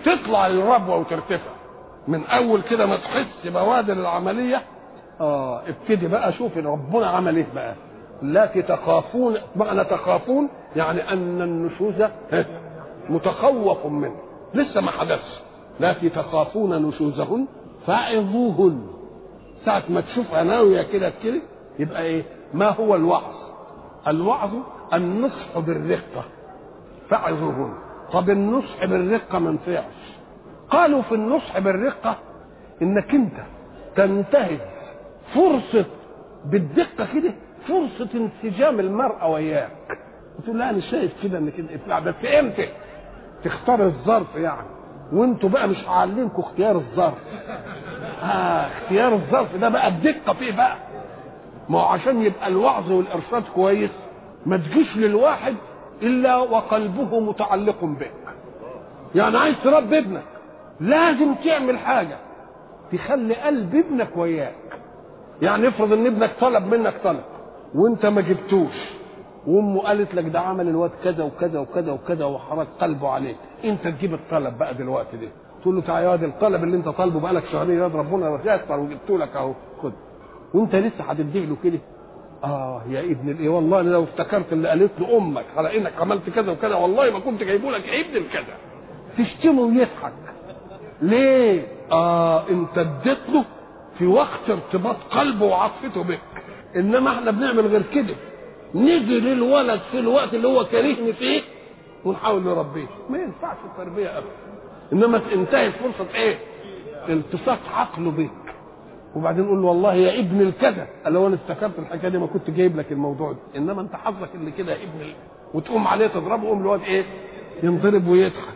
تطلع 0.04 0.46
للربوة 0.46 0.96
وترتفع. 0.96 1.50
من 2.08 2.24
أول 2.26 2.62
كده 2.62 2.86
ما 2.86 2.96
تحس 2.96 3.46
بوادر 3.46 3.92
العملية 3.92 4.62
آه 5.20 5.62
ابتدي 5.68 6.08
بقى 6.08 6.32
شوف 6.32 6.56
ربنا 6.56 7.06
عمل 7.06 7.36
إيه 7.36 7.46
بقى. 7.54 7.74
التي 8.22 8.62
تخافون 8.62 9.36
معنى 9.56 9.84
تخافون 9.84 10.48
يعني 10.76 11.12
أن 11.12 11.42
النشوز 11.42 11.94
متخوف 13.10 13.86
منه. 13.86 14.16
لسه 14.54 14.80
ما 14.80 14.90
حدثش. 14.90 15.40
التي 15.80 16.08
تخافون 16.08 16.82
نشوزهن 16.88 17.46
فعظوهن 17.86 18.86
ساعة 19.64 19.82
ما 19.88 20.00
تشوفها 20.00 20.42
ناوية 20.42 20.82
كده 20.82 21.12
كده 21.24 21.40
يبقى 21.78 22.02
إيه؟ 22.02 22.22
ما 22.54 22.68
هو 22.68 22.94
الوعظ؟ 22.94 23.34
الوعظ 24.08 24.50
النصح 24.94 25.58
بالرقة 25.58 26.24
فعظوهن 27.10 27.74
طب 28.12 28.30
النصح 28.30 28.84
بالرقة 28.84 29.38
ما 29.38 29.50
نفعش 29.50 30.18
قالوا 30.70 31.02
في 31.02 31.14
النصح 31.14 31.58
بالرقة 31.58 32.16
إنك 32.82 33.14
أنت 33.14 33.36
تنتهز 33.96 34.58
فرصة 35.34 35.84
بالدقة 36.44 37.08
كده 37.14 37.34
فرصة 37.68 38.08
انسجام 38.14 38.80
المرأة 38.80 39.28
وياك. 39.30 39.98
تقول 40.44 40.58
لا 40.58 40.70
أنا 40.70 40.80
شايف 40.80 41.12
كده 41.22 41.38
إنك 41.38 41.58
أنت 41.58 41.70
بس 42.06 42.14
إمتى؟ 42.38 42.68
تختار 43.44 43.84
الظرف 43.86 44.34
يعني. 44.36 44.66
وأنتوا 45.12 45.48
بقى 45.48 45.68
مش 45.68 45.88
هعلمكم 45.88 46.42
اختيار 46.42 46.76
الظرف. 46.76 47.18
آه 48.22 48.66
اختيار 48.66 49.12
الظرف 49.12 49.56
ده 49.56 49.68
بقى 49.68 49.88
الدقة 49.88 50.32
فيه 50.34 50.56
بقى. 50.56 50.76
ما 51.68 51.80
عشان 51.82 52.22
يبقى 52.22 52.48
الوعظ 52.48 52.92
والإرشاد 52.92 53.42
كويس 53.54 53.90
ما 54.46 54.56
تجيش 54.56 54.96
للواحد 54.96 55.54
إلا 56.02 56.36
وقلبه 56.36 57.20
متعلق 57.20 57.84
بك. 57.84 58.12
يعني 59.14 59.38
عايز 59.38 59.56
تربي 59.64 59.98
ابنك 59.98 60.22
لازم 60.80 61.34
تعمل 61.34 61.78
حاجة 61.78 62.16
تخلي 62.92 63.34
قلب 63.34 63.74
ابنك 63.74 64.16
وياك. 64.16 64.54
يعني 65.42 65.68
افرض 65.68 65.92
إن 65.92 66.06
ابنك 66.06 66.30
طلب 66.40 66.74
منك 66.74 66.94
طلب 67.04 67.22
وإنت 67.74 68.06
ما 68.06 68.20
جبتوش 68.20 68.74
وأمه 69.46 69.80
قالت 69.80 70.14
لك 70.14 70.24
ده 70.24 70.40
عمل 70.40 70.68
الواد 70.68 70.90
كذا 71.04 71.24
وكذا 71.24 71.58
وكذا 71.60 71.92
وكذا 71.92 72.24
وحرك 72.24 72.66
قلبه 72.80 73.08
عليك 73.08 73.36
إنت 73.64 73.84
تجيب 73.88 74.14
الطلب 74.14 74.58
بقى 74.58 74.74
دلوقتي 74.74 75.16
ده. 75.16 75.28
تقول 75.62 75.74
له 75.74 75.80
تعالى 75.82 76.06
يا 76.06 76.10
واد 76.10 76.22
الطلب 76.24 76.64
اللي 76.64 76.76
أنت 76.76 76.88
طالبه 76.88 77.20
بقالك 77.20 77.44
شهرين 77.52 77.78
يا 77.78 77.86
ربنا 77.86 78.40
يسر 78.44 78.80
وجبته 78.80 79.18
لك 79.18 79.36
أهو 79.36 79.52
خد. 79.82 79.92
وانت 80.54 80.74
لسه 80.74 81.04
هتديه 81.04 81.44
له 81.44 81.56
كده. 81.64 81.78
آه 82.44 82.82
يا 82.88 83.00
ابن 83.00 83.30
الايه 83.30 83.48
والله 83.48 83.82
لو 83.82 84.04
افتكرت 84.04 84.52
اللي 84.52 84.68
قالت 84.68 85.00
له 85.00 85.16
أمك 85.18 85.44
على 85.56 85.78
إنك 85.78 85.92
عملت 86.00 86.30
كذا 86.30 86.52
وكذا 86.52 86.74
والله 86.74 87.10
ما 87.10 87.18
كنت 87.18 87.42
جايبه 87.42 87.70
لك 87.70 87.88
ابن 87.88 88.16
الكذا. 88.16 88.56
تشتمه 89.18 89.62
ويضحك. 89.62 90.12
ليه؟ 91.02 91.66
آه 91.92 92.48
انت 92.50 92.78
اديت 92.78 93.18
له 93.28 93.44
في 93.98 94.06
وقت 94.06 94.50
ارتباط 94.50 94.96
قلبه 95.10 95.46
وعاطفته 95.46 96.02
بك. 96.04 96.20
إنما 96.76 97.10
إحنا 97.10 97.30
بنعمل 97.30 97.66
غير 97.66 97.82
كده. 97.94 98.14
نيجي 98.74 99.20
للولد 99.20 99.80
في 99.92 99.98
الوقت 99.98 100.34
اللي 100.34 100.48
هو 100.48 100.64
كارهني 100.64 101.12
فيه 101.12 101.40
ونحاول 102.04 102.42
نربيه. 102.42 102.86
ما 103.10 103.18
ينفعش 103.18 103.56
التربية 103.64 104.18
ابدا. 104.18 104.28
إنما 104.92 105.18
تنتهي 105.18 105.72
فرصة 105.72 106.14
إيه؟ 106.14 106.38
التصاق 107.08 107.58
عقله 107.74 108.10
بك 108.10 108.30
وبعدين 109.16 109.44
نقول 109.44 109.62
له 109.62 109.68
والله 109.68 109.94
يا 109.94 110.20
ابن 110.20 110.40
الكذا. 110.40 110.86
قال 111.04 111.14
له 111.14 111.26
أنا 111.26 111.34
افتكرت 111.34 111.78
الحكاية 111.78 112.10
دي 112.10 112.18
ما 112.18 112.26
كنت 112.26 112.50
جايب 112.50 112.76
لك 112.76 112.92
الموضوع 112.92 113.32
ده. 113.32 113.38
إنما 113.56 113.80
أنت 113.80 113.94
حظك 113.96 114.28
اللي 114.34 114.50
كده 114.50 114.72
ابن 114.72 115.00
ال... 115.00 115.12
وتقوم 115.54 115.86
عليه 115.88 116.06
تضربه 116.06 116.48
قوم 116.48 116.60
الواد 116.60 116.80
إيه؟ 116.82 117.04
ينضرب 117.62 118.08
ويضحك. 118.08 118.54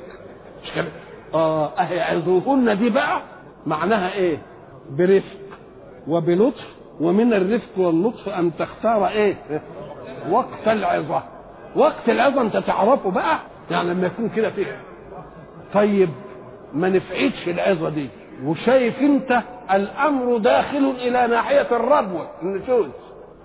مش 0.63 0.73
كده؟ 0.77 0.89
آه 1.35 1.67
أهي 1.67 2.01
عظوهن 2.01 2.79
دي 2.79 2.91
بقى 2.91 3.23
معناها 3.67 4.13
إيه؟ 4.13 4.39
برفق 4.91 5.39
وبلطف. 6.09 6.77
ومن 7.01 7.33
الرفق 7.35 7.79
واللطف 7.79 8.29
أن 8.29 8.51
تختار 8.59 9.09
إيه؟ 9.09 9.35
وقت 10.31 10.69
العظة. 10.69 11.23
وقت 11.77 12.09
العظة 12.09 12.41
أنت 12.43 12.57
تعرفه 12.57 13.11
بقى 13.11 13.39
يعني 13.71 13.91
لما 13.91 14.07
يكون 14.07 14.29
كده 14.29 14.51
فيه. 14.51 14.77
طيب 15.75 16.09
ما 16.73 16.89
نفعتش 16.89 17.49
العظة 17.49 17.89
دي. 17.89 18.09
وشايف 18.45 19.01
أنت 19.01 19.43
الأمر 19.73 20.39
داخل 20.39 20.95
إلى 20.99 21.27
ناحية 21.27 21.67
الربوه 21.77 22.27
النشوز 22.43 22.87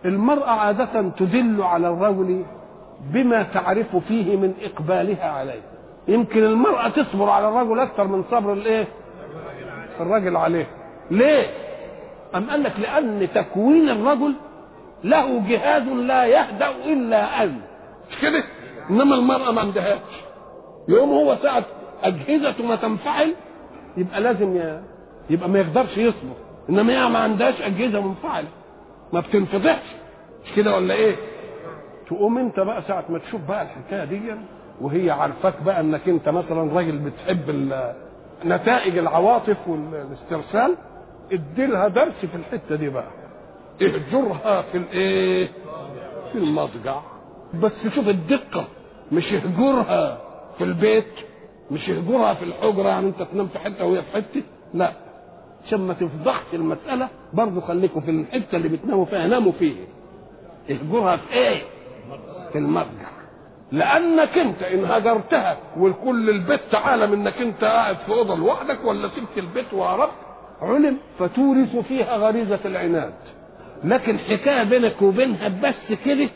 المرأة 0.05 0.49
عادة 0.49 1.09
تدل 1.17 1.61
على 1.61 1.87
الرجل 1.87 2.45
بما 3.13 3.43
تعرف 3.43 3.95
فيه 3.95 4.35
من 4.37 4.53
إقبالها 4.61 5.29
عليه 5.31 5.61
يمكن 6.07 6.43
المرأة 6.43 6.87
تصبر 6.89 7.29
على 7.29 7.47
الرجل 7.49 7.79
أكثر 7.79 8.07
من 8.07 8.23
صبر 8.31 8.53
الإيه؟ 8.53 8.87
الرجل 9.99 10.37
عليه 10.37 10.67
ليه؟ 11.11 11.45
أم 12.35 12.49
قال 12.49 12.63
لك 12.63 12.73
لأن 12.79 13.27
تكوين 13.35 13.89
الرجل 13.89 14.33
له 15.03 15.41
جهاز 15.49 15.83
لا 15.83 16.25
يهدأ 16.25 16.69
إلا 16.85 17.43
أن 17.43 17.59
مش 18.11 18.21
كده؟ 18.21 18.43
إنما 18.89 19.15
المرأة 19.15 19.51
ما 19.51 19.61
عندهاش 19.61 19.99
يوم 20.87 21.09
هو 21.09 21.35
ساعة 21.43 21.63
أجهزته 22.03 22.63
ما 22.67 22.75
تنفعل 22.75 23.33
يبقى 23.97 24.21
لازم 24.21 24.57
ي... 24.57 24.81
يبقى 25.31 25.49
ما 25.49 25.59
يقدرش 25.59 25.97
يصبر. 25.97 26.35
إنما 26.69 26.93
هي 26.93 27.09
ما 27.09 27.19
عندهاش 27.19 27.61
أجهزة 27.61 28.01
منفعلة. 28.01 28.47
ما 29.13 29.19
بتنفضحش 29.19 29.85
مش 30.45 30.51
كده 30.55 30.75
ولا 30.75 30.93
إيه؟ 30.93 31.15
تقوم 32.07 32.37
أنت 32.37 32.59
بقى 32.59 32.81
ساعة 32.87 33.05
ما 33.09 33.19
تشوف 33.19 33.41
بقى 33.41 33.61
الحكاية 33.63 34.03
دي 34.05 34.21
وهي 34.81 35.11
عارفاك 35.11 35.53
بقى 35.65 35.79
إنك 35.79 36.09
أنت 36.09 36.29
مثلا 36.29 36.73
راجل 36.73 36.97
بتحب. 36.97 37.71
نتائج 38.45 38.97
العواطف 38.97 39.57
والاسترسال 39.67 40.75
اديلها 41.31 41.87
درس 41.87 42.25
في 42.31 42.35
الحتة 42.35 42.75
دي 42.75 42.89
بقى. 42.89 43.07
اهجرها 43.81 44.61
في 44.61 44.77
الإيه؟ 44.77 45.47
في 46.31 46.37
المضجع. 46.37 46.95
بس 47.53 47.71
شوف 47.95 48.07
الدقة. 48.07 48.67
مش 49.11 49.33
اهجرها 49.33 50.17
في 50.57 50.63
البيت 50.63 51.13
مش 51.71 51.89
اهجرها 51.89 52.33
في 52.33 52.45
الحجرة 52.45 52.87
يعني 52.89 53.07
أنت 53.07 53.21
تنام 53.21 53.47
في 53.47 53.59
حتة 53.59 53.85
وهي 53.85 54.01
في 54.01 54.11
حتة. 54.13 54.41
لا. 54.73 54.91
عشان 55.65 55.79
ما 55.87 55.93
تفضحش 55.93 56.53
المسألة 56.53 57.07
برضه 57.33 57.61
خليكم 57.61 58.01
في 58.01 58.11
الحتة 58.11 58.55
اللي 58.55 58.67
بتناموا 58.69 59.05
فيها 59.05 59.27
ناموا 59.27 59.51
فيها. 59.51 59.85
اهجرها 60.69 61.17
في 61.17 61.33
إيه؟ 61.33 61.61
في 62.51 62.57
المضجع 62.57 63.11
لأنك 63.71 64.37
أنت 64.37 64.63
إن 64.63 64.85
هجرتها 64.85 65.57
وكل 65.77 66.29
البيت 66.29 66.75
عالم 66.75 67.13
إنك 67.13 67.41
أنت 67.41 67.63
قاعد 67.63 67.95
في 67.95 68.11
أوضة 68.11 68.35
لوحدك 68.35 68.85
ولا 68.85 69.07
سبت 69.07 69.37
البيت 69.37 69.73
وهربت 69.73 70.11
علم 70.61 70.97
فتورث 71.19 71.75
فيها 71.75 72.17
غريزة 72.17 72.59
العناد. 72.65 73.13
لكن 73.83 74.19
حكاية 74.19 74.63
بينك 74.63 75.01
وبينها 75.01 75.47
بس 75.47 75.97
كده 76.05 76.29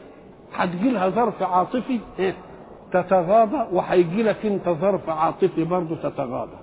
هتجي 0.54 0.90
لها 0.90 1.10
ظرف 1.10 1.44
عاطفي 1.44 2.00
إيه؟ 2.20 2.34
تتغاضى 2.94 3.68
وهيجي 3.72 4.24
لك 4.24 4.46
أنت 4.46 4.70
ظرف 4.70 5.10
عاطفي 5.10 5.64
برضه 5.64 5.96
تتغاضى. 5.96 6.58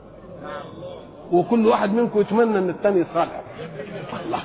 وكل 1.32 1.66
واحد 1.66 1.94
منكم 1.94 2.20
يتمنى 2.20 2.58
إن 2.58 2.68
الثاني 2.70 3.00
يصالح. 3.00 3.42
الله 4.26 4.40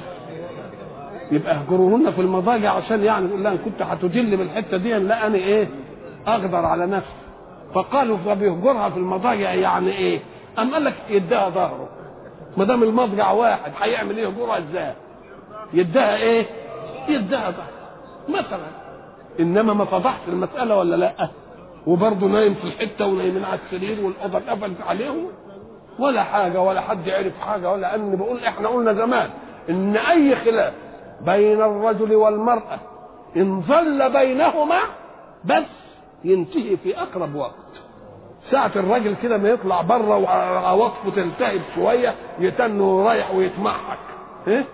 يبقى 1.31 1.55
اهجروهن 1.55 2.11
في 2.11 2.21
المضاجع 2.21 2.71
عشان 2.71 3.03
يعني 3.03 3.27
يقول 3.27 3.43
لها 3.43 3.51
إن 3.51 3.57
كنت 3.57 3.81
هتدل 3.81 4.37
بالحتة 4.37 4.77
دي 4.77 4.93
لا 4.93 5.27
أنا 5.27 5.35
إيه 5.35 5.67
أقدر 6.27 6.65
على 6.65 6.85
نفسي. 6.85 7.09
فقالوا 7.73 8.17
فبيهجرها 8.17 8.89
في 8.89 8.97
المضاجع 8.97 9.53
يعني 9.53 9.91
إيه؟ 9.91 10.19
أم 10.59 10.73
قال 10.73 10.83
لك 10.83 10.93
يديها 11.09 11.49
ظهره. 11.49 11.89
ما 12.57 12.63
دام 12.65 12.83
المضجع 12.83 13.31
واحد 13.31 13.71
هيعمل 13.81 14.17
إيه؟ 14.17 14.23
يهجرها 14.25 14.57
إزاي؟ 14.57 14.93
يديها 15.73 16.15
إيه؟ 16.17 16.45
يديها 17.09 17.51
ظهره. 17.51 17.77
مثلا. 18.29 18.67
إنما 19.39 19.73
ما 19.73 19.85
فضحش 19.85 20.19
المسألة 20.27 20.77
ولا 20.77 20.95
لأ؟ 20.95 21.29
وبرضه 21.87 22.27
نايم 22.27 22.53
في 22.53 22.63
الحتة 22.63 23.05
ونايمين 23.07 23.43
على 23.43 23.59
السرير 23.65 24.05
والاوضه 24.05 24.37
اتقفلت 24.37 24.81
عليهم. 24.87 25.27
ولا 25.99 26.23
حاجة 26.23 26.61
ولا 26.61 26.81
حد 26.81 27.09
عرف 27.09 27.39
حاجة 27.39 27.71
ولا 27.71 27.95
ان 27.95 28.15
بقول 28.15 28.43
إحنا 28.43 28.67
قلنا 28.67 28.93
زمان 28.93 29.29
إن 29.69 29.97
أي 29.97 30.35
خلاف 30.35 30.73
بين 31.21 31.61
الرجل 31.61 32.15
والمرأة 32.15 32.79
إن 33.37 33.61
ظل 33.61 34.09
بينهما 34.13 34.79
بس 35.45 35.65
ينتهي 36.23 36.77
في 36.77 37.01
أقرب 37.01 37.35
وقت. 37.35 37.53
ساعة 38.51 38.71
الراجل 38.75 39.15
كده 39.23 39.37
ما 39.37 39.49
يطلع 39.49 39.81
بره 39.81 40.17
وعواطفه 40.17 41.09
تلتهب 41.15 41.61
شوية 41.75 42.15
يتنه 42.39 43.03
رايح 43.07 43.31
ويتمحك. 43.35 43.97
إيه؟ 44.47 44.65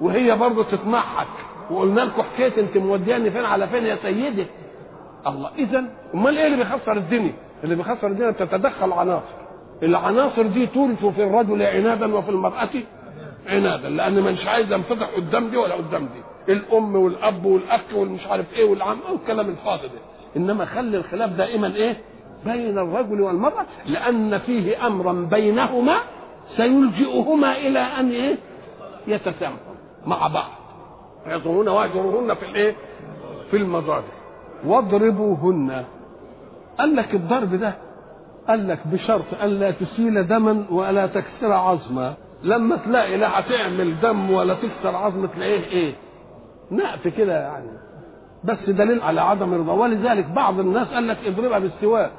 وهي 0.00 0.36
برضه 0.36 0.64
تتمحك. 0.64 1.26
وقلنا 1.70 2.00
لكم 2.00 2.22
حكاية 2.22 2.60
أنت 2.60 2.76
مودياني 2.76 3.30
فين 3.30 3.44
على 3.44 3.66
فين 3.68 3.86
يا 3.86 3.96
سيدي؟ 4.02 4.46
الله 5.26 5.50
اذا 5.58 5.84
أمال 6.14 6.38
إيه 6.38 6.46
اللي 6.46 6.56
بيخسر 6.56 6.92
الدنيا؟ 6.92 7.32
اللي 7.64 7.74
بيخسر 7.74 8.06
الدنيا 8.06 8.30
بتتدخل 8.30 8.92
عناصر 8.92 9.45
العناصر 9.82 10.42
دي 10.42 10.66
تورث 10.66 11.04
في 11.06 11.24
الرجل 11.24 11.62
عنادا 11.62 12.14
وفي 12.14 12.28
المرأة 12.30 12.68
عنادا 13.46 13.88
لأن 13.88 14.22
مش 14.22 14.46
عايز 14.46 14.72
ينفتح 14.72 15.06
قدام 15.16 15.48
دي 15.48 15.56
ولا 15.56 15.74
قدام 15.74 16.02
دي. 16.02 16.52
الأم 16.52 16.96
والأب 16.96 17.44
والأخ 17.44 17.80
والمش 17.94 18.26
عارف 18.26 18.52
إيه 18.54 18.64
والعم 18.70 18.96
والكلام 19.12 19.48
الفاضي 19.48 19.82
ده. 19.86 19.98
إنما 20.36 20.64
خلي 20.64 20.96
الخلاف 20.96 21.30
دائما 21.30 21.74
إيه؟ 21.74 21.96
بين 22.44 22.78
الرجل 22.78 23.20
والمرأة 23.20 23.66
لأن 23.86 24.38
فيه 24.38 24.86
أمرا 24.86 25.12
بينهما 25.12 25.96
سيلجئهما 26.56 27.56
إلى 27.56 27.78
أن 27.78 28.10
إيه؟ 28.10 28.36
يتسامحوا 29.06 29.74
مع 30.06 30.26
بعض. 30.26 30.50
يضربون 31.26 31.68
واجرهن 31.68 32.34
في 32.34 32.42
الإيه؟ 32.50 32.74
في 33.50 33.56
المضاجع. 33.56 34.02
واضربوهن. 34.66 35.84
قال 36.78 36.96
لك 36.96 37.14
الضرب 37.14 37.54
ده 37.54 37.74
قال 38.48 38.68
لك 38.68 38.78
بشرط 38.86 39.42
ألا 39.42 39.70
تسيل 39.70 40.26
دما 40.26 40.66
ولا 40.70 41.06
تكسر 41.06 41.52
عظما. 41.52 42.14
لما 42.42 42.76
تلاقي 42.76 43.16
لا 43.16 43.40
هتعمل 43.40 44.00
دم 44.00 44.30
ولا 44.30 44.54
تكسر 44.54 44.96
عظم 44.96 45.26
تلاقيه 45.26 45.64
إيه؟ 45.64 45.94
نقف 46.72 47.08
كده 47.08 47.40
يعني. 47.40 47.70
بس 48.44 48.70
دليل 48.70 49.02
على 49.02 49.20
عدم 49.20 49.54
الرضا 49.54 49.72
ولذلك 49.72 50.24
بعض 50.24 50.60
الناس 50.60 50.88
قال 50.88 51.08
لك 51.08 51.18
اضربها 51.26 51.58
بالسواك. 51.58 52.10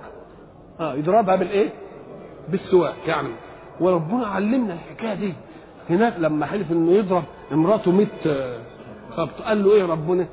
آه 0.80 0.94
يضربها 0.96 1.36
بالإيه؟ 1.36 1.70
بالسواك 2.50 3.08
يعني. 3.08 3.30
وربنا 3.80 4.28
علمنا 4.28 4.74
الحكاية 4.74 5.14
دي. 5.14 5.34
هناك 5.90 6.14
لما 6.20 6.46
حلف 6.46 6.72
إنه 6.72 6.92
يضرب 6.92 7.24
امراته 7.52 7.92
100 7.92 8.08
خبط. 9.16 9.42
قال 9.46 9.64
له 9.64 9.74
إيه 9.74 9.86
ربنا؟ 9.86 10.26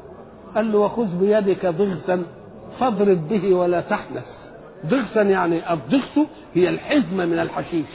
قال 0.54 0.72
له 0.72 0.78
وخذ 0.78 1.07
بيدك 1.18 1.66
ضغثا 1.66 2.22
فاضرب 2.80 3.28
به 3.28 3.54
ولا 3.54 3.80
تحنث. 3.80 4.24
ضغثا 4.85 5.23
يعني 5.23 5.73
الضغث 5.73 6.18
هي 6.55 6.68
الحزمة 6.68 7.25
من 7.27 7.38
الحشيش 7.38 7.87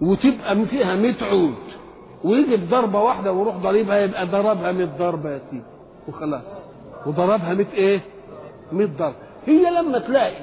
وتبقى 0.00 0.66
فيها 0.66 0.96
100 0.96 1.14
عود 1.22 1.54
ويجي 2.24 2.56
بضربة 2.56 3.00
واحدة 3.00 3.32
ويروح 3.32 3.56
ضريبها 3.56 3.98
يبقى 4.00 4.26
ضربها 4.26 4.72
100 4.72 4.86
ضربة 4.98 5.30
يا 5.30 5.40
سيدي 5.50 5.62
وخلاص. 6.08 6.42
وضربها 7.06 7.54
100 7.54 7.66
إيه؟ 7.74 8.00
100 8.72 8.86
ضرب. 8.86 9.14
هي 9.46 9.70
لما 9.70 9.98
تلاقي 9.98 10.36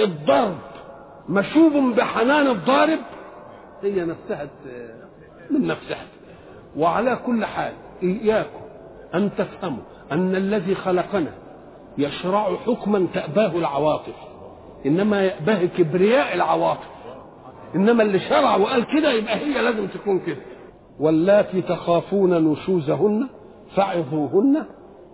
الضرب 0.00 0.58
مشوب 1.28 1.72
بحنان 1.72 2.46
الضارب 2.46 2.98
هي 3.82 4.04
نفسها 4.04 4.48
من 5.50 5.66
نفسها. 5.66 6.06
وعلى 6.76 7.18
كل 7.26 7.44
حال 7.44 7.72
إياكم 8.02 8.60
أن 9.14 9.30
تفهموا 9.38 9.82
أن 10.12 10.36
الذي 10.36 10.74
خلقنا 10.74 11.30
يشرع 11.98 12.56
حكما 12.66 13.06
تأباه 13.14 13.56
العواطف. 13.58 14.27
إنما 14.86 15.22
يأباه 15.22 15.64
كبرياء 15.64 16.34
العواطف. 16.34 16.88
إنما 17.74 18.02
اللي 18.02 18.18
شرع 18.18 18.56
وقال 18.56 18.84
كده 18.98 19.12
يبقى 19.12 19.36
هي 19.36 19.62
لازم 19.62 19.86
تكون 19.86 20.18
كده. 20.18 20.36
واللاتي 21.00 21.62
تخافون 21.62 22.44
نشوزهن 22.52 23.28
فعظوهن 23.76 24.64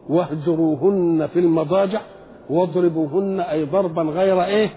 واهجروهن 0.08 1.26
في 1.32 1.38
المضاجع 1.38 2.00
واضربوهن 2.50 3.40
أي 3.40 3.64
ضربا 3.64 4.02
غير 4.02 4.44
إيه؟ 4.44 4.70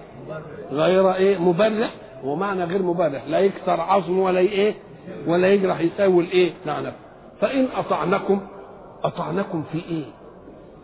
غير 0.71 1.13
إيه؟ 1.13 1.38
مبرح. 1.38 1.89
ومعنى 2.23 2.63
غير 2.63 2.84
مبرح 2.84 3.28
لا 3.28 3.39
يكسر 3.39 3.82
عظم 3.82 4.19
ولا 4.19 4.39
إيه؟ 4.39 4.76
ولا 5.28 5.54
يجرح 5.54 5.80
يساوي 5.80 6.23
الايه 6.23 6.52
نعم 6.65 6.84
فإن 7.41 7.67
أطعنكم 7.78 8.41
أطعنكم 9.04 9.63
في 9.71 9.78
إيه؟ 9.78 10.04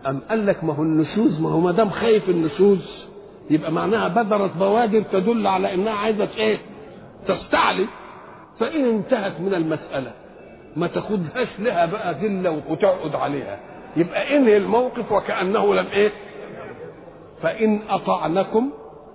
أم 0.09 0.19
قال 0.29 0.45
لك 0.45 0.63
ما 0.63 0.73
هو 0.73 0.83
النشوز؟ 0.83 1.41
ما 1.41 1.49
هو 1.49 1.59
ما 1.59 1.71
دام 1.71 1.89
خايف 1.89 2.29
النشوز 2.29 3.05
يبقى 3.49 3.71
معناها 3.71 4.07
بدرت 4.07 4.57
بوادر 4.57 5.01
تدل 5.01 5.47
على 5.47 5.73
إنها 5.73 5.93
عايزة 5.93 6.29
إيه؟ 6.37 6.57
تستعلي. 7.27 7.85
فإن 8.59 8.85
انتهت 8.85 9.39
من 9.39 9.53
المسألة 9.53 10.11
ما 10.75 10.87
تاخدهاش 10.87 11.47
لها 11.59 11.85
بقى 11.85 12.13
ذلة 12.13 12.61
وتقعد 12.69 13.15
عليها. 13.15 13.59
يبقى 13.97 14.37
انهي 14.37 14.57
الموقف 14.57 15.11
وكأنه 15.11 15.75
لم 15.75 15.85
إيه؟ 15.93 16.11
فإن 17.41 17.79
أطعنكم 17.89 18.69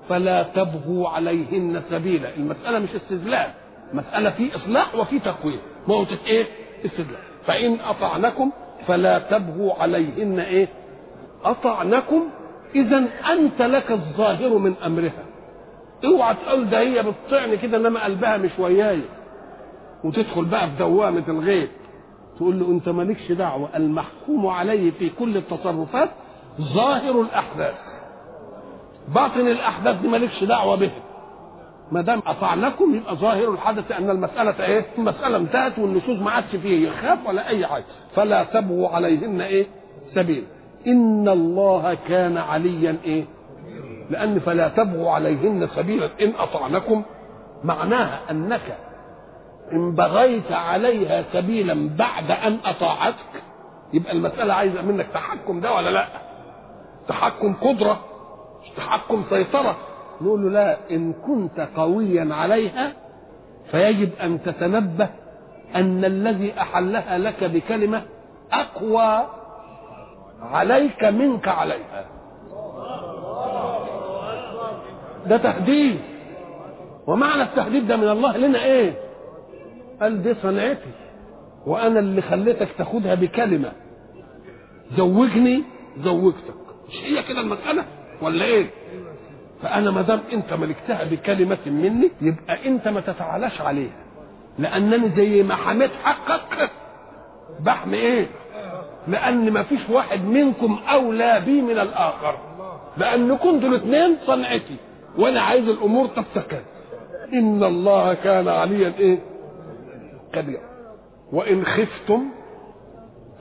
فلا 0.09 0.43
تبغوا 0.43 1.09
عليهن 1.09 1.83
سبيلا. 1.91 2.29
المسألة 2.37 2.79
مش 2.79 2.89
استذلال. 2.95 3.51
مسألة 3.93 4.31
في 4.31 4.57
إصلاح 4.57 4.95
وفي 4.95 5.19
تقويم. 5.19 5.59
موتة 5.89 6.19
إيه؟ 6.27 6.47
استذلال. 6.87 7.21
فإن 7.47 7.77
أطعنكم 7.89 8.51
فلا 8.87 9.19
تبغوا 9.19 9.75
عليهن 9.75 10.39
إيه؟ 10.41 10.69
أطعنكم 11.45 12.29
إذا 12.75 13.05
أنت 13.33 13.63
لك 13.63 13.91
الظاهر 13.91 14.59
من 14.59 14.75
أمرها. 14.87 15.25
اوعى 16.05 16.35
تقول 16.35 16.71
ده 16.71 16.81
هي 16.81 17.03
بتطعني 17.03 17.57
كده 17.57 17.77
إنما 17.77 18.05
قلبها 18.05 18.37
مش 18.37 18.51
وياي. 18.59 19.01
وتدخل 20.05 20.45
بقى 20.45 20.67
في 20.71 20.77
دوامة 20.79 21.25
الغيب. 21.29 21.69
تقول 22.37 22.61
له 22.61 22.67
أنت 22.71 22.89
مالكش 22.89 23.33
دعوة 23.33 23.69
المحكوم 23.77 24.47
عليه 24.47 24.91
في 24.91 25.11
كل 25.19 25.37
التصرفات 25.37 26.11
ظاهر 26.61 27.21
الأحداث. 27.21 27.75
باطن 29.15 29.41
الأحداث 29.49 30.01
دي 30.01 30.09
مالكش 30.09 30.45
دعوة 30.45 30.77
به. 30.77 30.91
ما 31.93 32.01
دام 32.01 32.23
اطعناكم 32.27 32.95
يبقى 32.95 33.17
ظاهر 33.17 33.51
الحدث 33.51 33.93
أن 33.93 34.11
المسألة 34.11 34.65
إيه؟ 34.67 34.85
المسألة 34.99 35.37
انتهت 35.37 35.79
والنشوز 35.79 36.19
ما 36.21 36.31
عادش 36.31 36.57
فيه 36.57 36.89
يخاف 36.89 37.19
ولا 37.29 37.49
أي 37.49 37.67
حاجة. 37.67 37.85
فلا 38.15 38.45
تبغوا 38.45 38.89
عليهن 38.89 39.41
إيه؟ 39.41 39.67
سبيل. 40.15 40.45
إن 40.87 41.29
الله 41.29 41.97
كان 42.09 42.39
عليا 42.39 42.97
إيه؟ 43.05 43.25
لأن 44.11 44.39
فلا 44.39 44.69
تبغوا 44.69 45.11
عليهن 45.11 45.69
سبيلا 45.77 46.09
إن 46.23 46.33
أطعنكم 46.39 47.03
معناها 47.65 48.21
أنك 48.31 48.77
إن 49.73 49.93
بغيت 49.95 50.53
عليها 50.53 51.25
سبيلا 51.33 51.91
بعد 51.99 52.31
أن 52.31 52.59
أطاعتك 52.65 53.43
يبقى 53.93 54.13
المسألة 54.13 54.55
عايزة 54.55 54.83
منك 54.83 55.07
تحكم 55.15 55.61
ده 55.61 55.75
ولا 55.75 55.91
لأ؟ 55.91 56.07
تحكم 57.09 57.55
قدرة 57.55 58.01
مش 58.63 58.71
تحكم 58.77 59.25
سيطرة 59.31 59.77
نقول 60.21 60.43
له 60.43 60.51
لا 60.51 60.77
إن 60.91 61.13
كنت 61.13 61.69
قويا 61.77 62.35
عليها 62.35 62.93
فيجب 63.71 64.11
أن 64.23 64.43
تتنبه 64.43 65.09
أن 65.75 66.05
الذي 66.05 66.53
أحلها 66.61 67.19
لك 67.19 67.45
بكلمة 67.45 68.03
أقوى 68.53 69.27
عليك 70.41 71.05
منك 71.05 71.49
عليها 71.49 72.07
ده 75.27 75.37
تهديد 75.37 76.01
ومعنى 77.07 77.43
التهديد 77.43 77.87
ده 77.89 77.97
من 77.97 78.09
الله 78.09 78.37
لنا 78.37 78.65
إيه؟ 78.65 78.95
قال 80.01 80.23
دي 80.23 80.35
صنعتي. 80.35 80.91
وأنا 81.67 81.99
اللي 82.01 82.23
خليتك 82.23 82.69
تاخدها 82.79 83.15
بكلمة. 83.15 83.73
زوجني 84.97 85.63
زوجتك. 86.01 86.55
مش 86.89 86.95
هي 87.05 87.23
كده 87.23 87.41
المسألة؟ 87.41 87.85
ولا 88.23 88.45
إيه؟ 88.45 88.67
فأنا 89.63 89.91
ما 89.91 90.03
دام 90.03 90.21
أنت 90.33 90.53
ملكتها 90.53 91.05
بكلمة 91.05 91.59
مني 91.67 92.11
يبقى 92.21 92.67
أنت 92.67 92.89
ما 92.89 93.01
تتعالاش 93.01 93.61
عليها. 93.61 93.97
لأنني 94.59 95.11
زي 95.17 95.43
ما 95.43 95.55
حميت 95.55 95.91
حقك 96.05 96.71
بحمي 97.61 97.97
إيه؟ 97.97 98.27
لأن 99.09 99.51
ما 99.51 99.63
فيش 99.63 99.91
واحد 99.91 100.25
منكم 100.25 100.79
أولى 100.89 101.43
بي 101.47 101.63
من 101.63 101.79
الآخر. 101.79 102.39
لأن 102.97 103.37
كنتوا 103.37 103.69
الاثنين 103.69 104.17
صنعتي. 104.27 104.77
وأنا 105.19 105.41
عايز 105.41 105.69
الأمور 105.69 106.07
تبتكر. 106.07 106.63
إن 107.33 107.65
الله 107.65 108.15
كان 108.15 108.49
عليا 108.49 108.93
إيه؟ 108.99 109.19
كبيرا 110.33 110.61
وإن 111.33 111.65
خفتم 111.65 112.25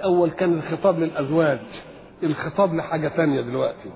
أول 0.04 0.30
كان 0.30 0.54
الخطاب 0.54 1.00
للأزواج. 1.00 1.60
الخطاب 2.24 2.74
لحاجة 2.76 3.08
ثانية 3.08 3.42
دلوقتي. 3.42 3.92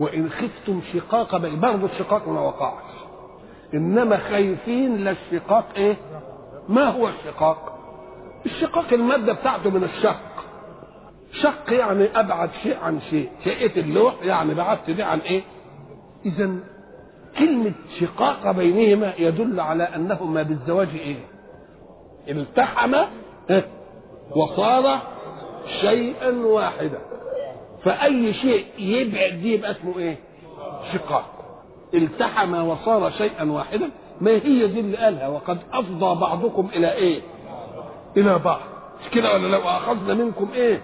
وإن 0.00 0.30
خفتم 0.30 0.80
شقاق 0.92 1.36
برضه 1.36 1.86
الشقاق 1.86 2.28
ما 2.28 2.40
وقعش. 2.40 2.82
إنما 3.74 4.16
خايفين 4.16 4.96
للشقاق 4.96 5.66
إيه؟ 5.76 5.96
ما 6.68 6.84
هو 6.84 7.08
الشقاق؟ 7.08 7.78
الشقاق 8.46 8.92
المادة 8.92 9.32
بتاعته 9.32 9.70
من 9.70 9.84
الشق 9.84 10.16
شق 11.42 11.72
يعني 11.72 12.04
أبعد 12.20 12.50
شيء 12.62 12.76
عن 12.82 13.00
شيء. 13.10 13.30
شقيت 13.44 13.78
اللوح 13.78 14.14
يعني 14.22 14.54
بعدت 14.54 14.90
دي 14.90 15.02
عن 15.02 15.18
إيه؟ 15.18 15.42
اذا 16.26 16.50
كلمة 17.38 17.72
شقاق 18.00 18.50
بينهما 18.50 19.12
يدل 19.18 19.60
على 19.60 19.82
أنهما 19.84 20.42
بالزواج 20.42 20.88
إيه؟ 20.94 21.16
التحم 22.28 22.94
وصار 24.36 24.98
شيئا 25.80 26.30
واحدا. 26.30 26.98
فأي 27.84 28.34
شيء 28.34 28.66
يبعد 28.78 29.32
دي 29.32 29.54
يبقى 29.54 29.70
اسمه 29.70 29.98
إيه؟ 29.98 30.16
شقاق. 30.92 31.24
التحم 31.94 32.54
وصار 32.54 33.10
شيئا 33.10 33.50
واحدا. 33.52 33.90
ما 34.20 34.30
هي 34.30 34.66
دي 34.66 34.80
اللي 34.80 34.96
قالها؟ 34.96 35.28
وقد 35.28 35.58
أفضى 35.72 36.20
بعضكم 36.20 36.68
إلى 36.76 36.92
إيه؟ 36.92 37.20
إلى 38.16 38.38
بعض. 38.38 38.60
مش 39.04 39.10
كده 39.10 39.34
ولا 39.34 39.46
لو 39.48 39.60
أخذنا 39.60 40.14
منكم 40.14 40.48
إيه؟ 40.54 40.80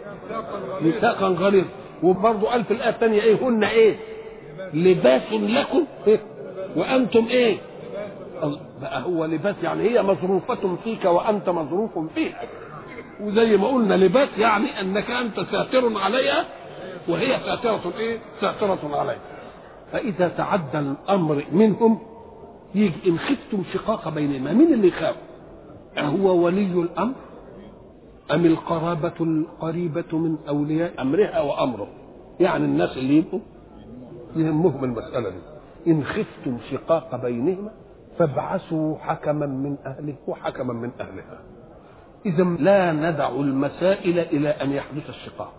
ميثاقا 0.81 1.27
غليظا 1.29 1.69
وبرضه 2.03 2.49
قال 2.49 2.65
في 2.65 2.71
الآية 2.71 2.91
الثانية 2.91 3.23
إيه؟ 3.23 3.35
هن 3.49 3.65
إيه؟ 3.65 3.97
لباس 4.75 5.33
لكم 5.33 5.85
إيه؟ 6.07 6.21
وأنتم 6.77 7.27
إيه؟ 7.31 7.57
بقى 8.81 9.03
هو 9.03 9.25
لباس 9.25 9.55
يعني 9.63 9.83
هي 9.91 10.03
مظروفة 10.03 10.77
فيك 10.85 11.05
وأنت 11.05 11.49
مظروف 11.49 11.99
فيها 12.15 12.41
وزي 13.21 13.57
ما 13.57 13.69
قلنا 13.69 13.95
لباس 13.95 14.29
يعني 14.39 14.81
أنك 14.81 15.11
أنت 15.11 15.41
ساتر 15.41 15.99
عليها 15.99 16.45
وهي 17.09 17.39
ساترة 17.47 17.93
إيه؟ 17.99 18.19
ساترة 18.41 18.79
عليه. 18.95 19.19
فإذا 19.93 20.29
تعدى 20.29 20.79
الأمر 20.79 21.45
منهم 21.53 21.99
يجي 22.75 22.93
إن 23.07 23.19
خفتم 23.19 23.63
شقاق 23.73 24.09
بينهما، 24.09 24.53
مين 24.53 24.73
اللي 24.73 24.89
يخاف؟ 24.89 25.15
أهو 25.99 26.45
ولي 26.45 26.73
الأمر؟ 26.81 27.15
أم 28.33 28.45
القرابة 28.47 29.13
القريبة 29.21 30.19
من 30.19 30.37
أولياء 30.49 31.03
أمرها 31.03 31.41
وأمره؟ 31.41 31.89
يعني 32.41 32.65
الناس 32.65 32.97
اللي 32.97 33.17
يبقوا 33.17 33.41
يهمهم 34.37 34.85
المسألة 34.85 35.29
دي. 35.31 35.37
إن 35.91 36.05
خفتم 36.05 36.59
شقاق 36.71 37.17
بينهما 37.23 37.71
فابعثوا 38.19 38.99
حكما 38.99 39.47
من 39.47 39.77
أهله 39.87 40.15
وحكما 40.27 40.73
من 40.73 40.91
أهلها. 41.01 41.39
إذا 42.27 42.45
لا 42.45 42.93
ندع 42.93 43.29
المسائل 43.29 44.19
إلى 44.19 44.49
أن 44.49 44.73
يحدث 44.73 45.09
الشقاق. 45.09 45.53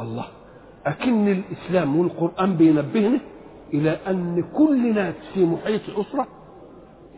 الله 0.00 0.26
أكن 0.86 1.28
الإسلام 1.28 1.96
والقرآن 1.96 2.56
بينبهنا 2.56 3.20
إلى 3.74 3.90
أن 3.90 4.44
كل 4.56 4.94
ناس 4.94 5.14
في 5.34 5.44
محيط 5.46 5.80
الأسرة 5.88 6.26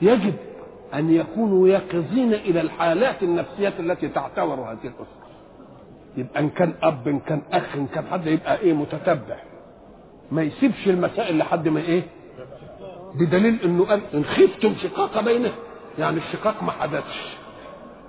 يجب 0.02 0.34
أن 0.94 1.10
يكونوا 1.12 1.68
يقظين 1.68 2.34
إلى 2.34 2.60
الحالات 2.60 3.22
النفسية 3.22 3.72
التي 3.78 4.08
تعتبر 4.08 4.54
هذه 4.54 4.78
الأسرة. 4.84 5.22
يبقى 6.16 6.40
إن 6.40 6.50
كان 6.50 6.74
أب 6.82 7.08
إن 7.08 7.20
كان 7.20 7.42
أخ 7.52 7.76
إن 7.76 7.86
كان 7.86 8.04
حد 8.06 8.26
يبقى 8.26 8.58
إيه 8.58 8.72
متتبع. 8.72 9.36
ما 10.30 10.42
يسيبش 10.42 10.88
المسائل 10.88 11.38
لحد 11.38 11.68
ما 11.68 11.80
إيه؟ 11.80 12.02
بدليل 13.14 13.58
إنه 13.64 13.84
قال 13.84 14.00
إن 14.14 14.24
خفتم 14.24 14.74
شقاق 14.82 15.20
بينه 15.24 15.52
يعني 15.98 16.16
الشقاق 16.16 16.62
ما 16.62 16.72
حدثش. 16.72 17.36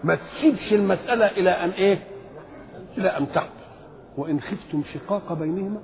ما 0.03 0.15
تسيبش 0.15 0.73
المسألة 0.73 1.25
إلى 1.25 1.49
أن 1.49 1.69
إيه؟ 1.69 1.99
إلى 2.97 3.07
أن 3.09 3.27
تحدث 3.33 3.49
وإن 4.17 4.41
خفتم 4.41 4.83
شقاق 4.93 5.33
بينهما 5.33 5.81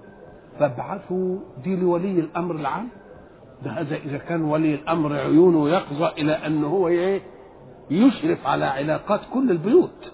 فابعثوا 0.60 1.38
دي 1.64 1.76
لولي 1.76 2.20
الأمر 2.20 2.56
العام. 2.56 2.88
ده 3.64 3.72
هذا 3.72 3.96
إذا 3.96 4.18
كان 4.18 4.42
ولي 4.42 4.76
الأمر 4.76 5.14
عيونه 5.16 5.70
يقظة 5.70 6.08
إلى 6.18 6.32
أن 6.32 6.64
هو 6.64 6.88
إيه؟ 6.88 7.22
يشرف 7.92 8.48
على 8.48 8.66
علاقات 8.66 9.22
كل 9.34 9.52
البيوت. 9.52 10.12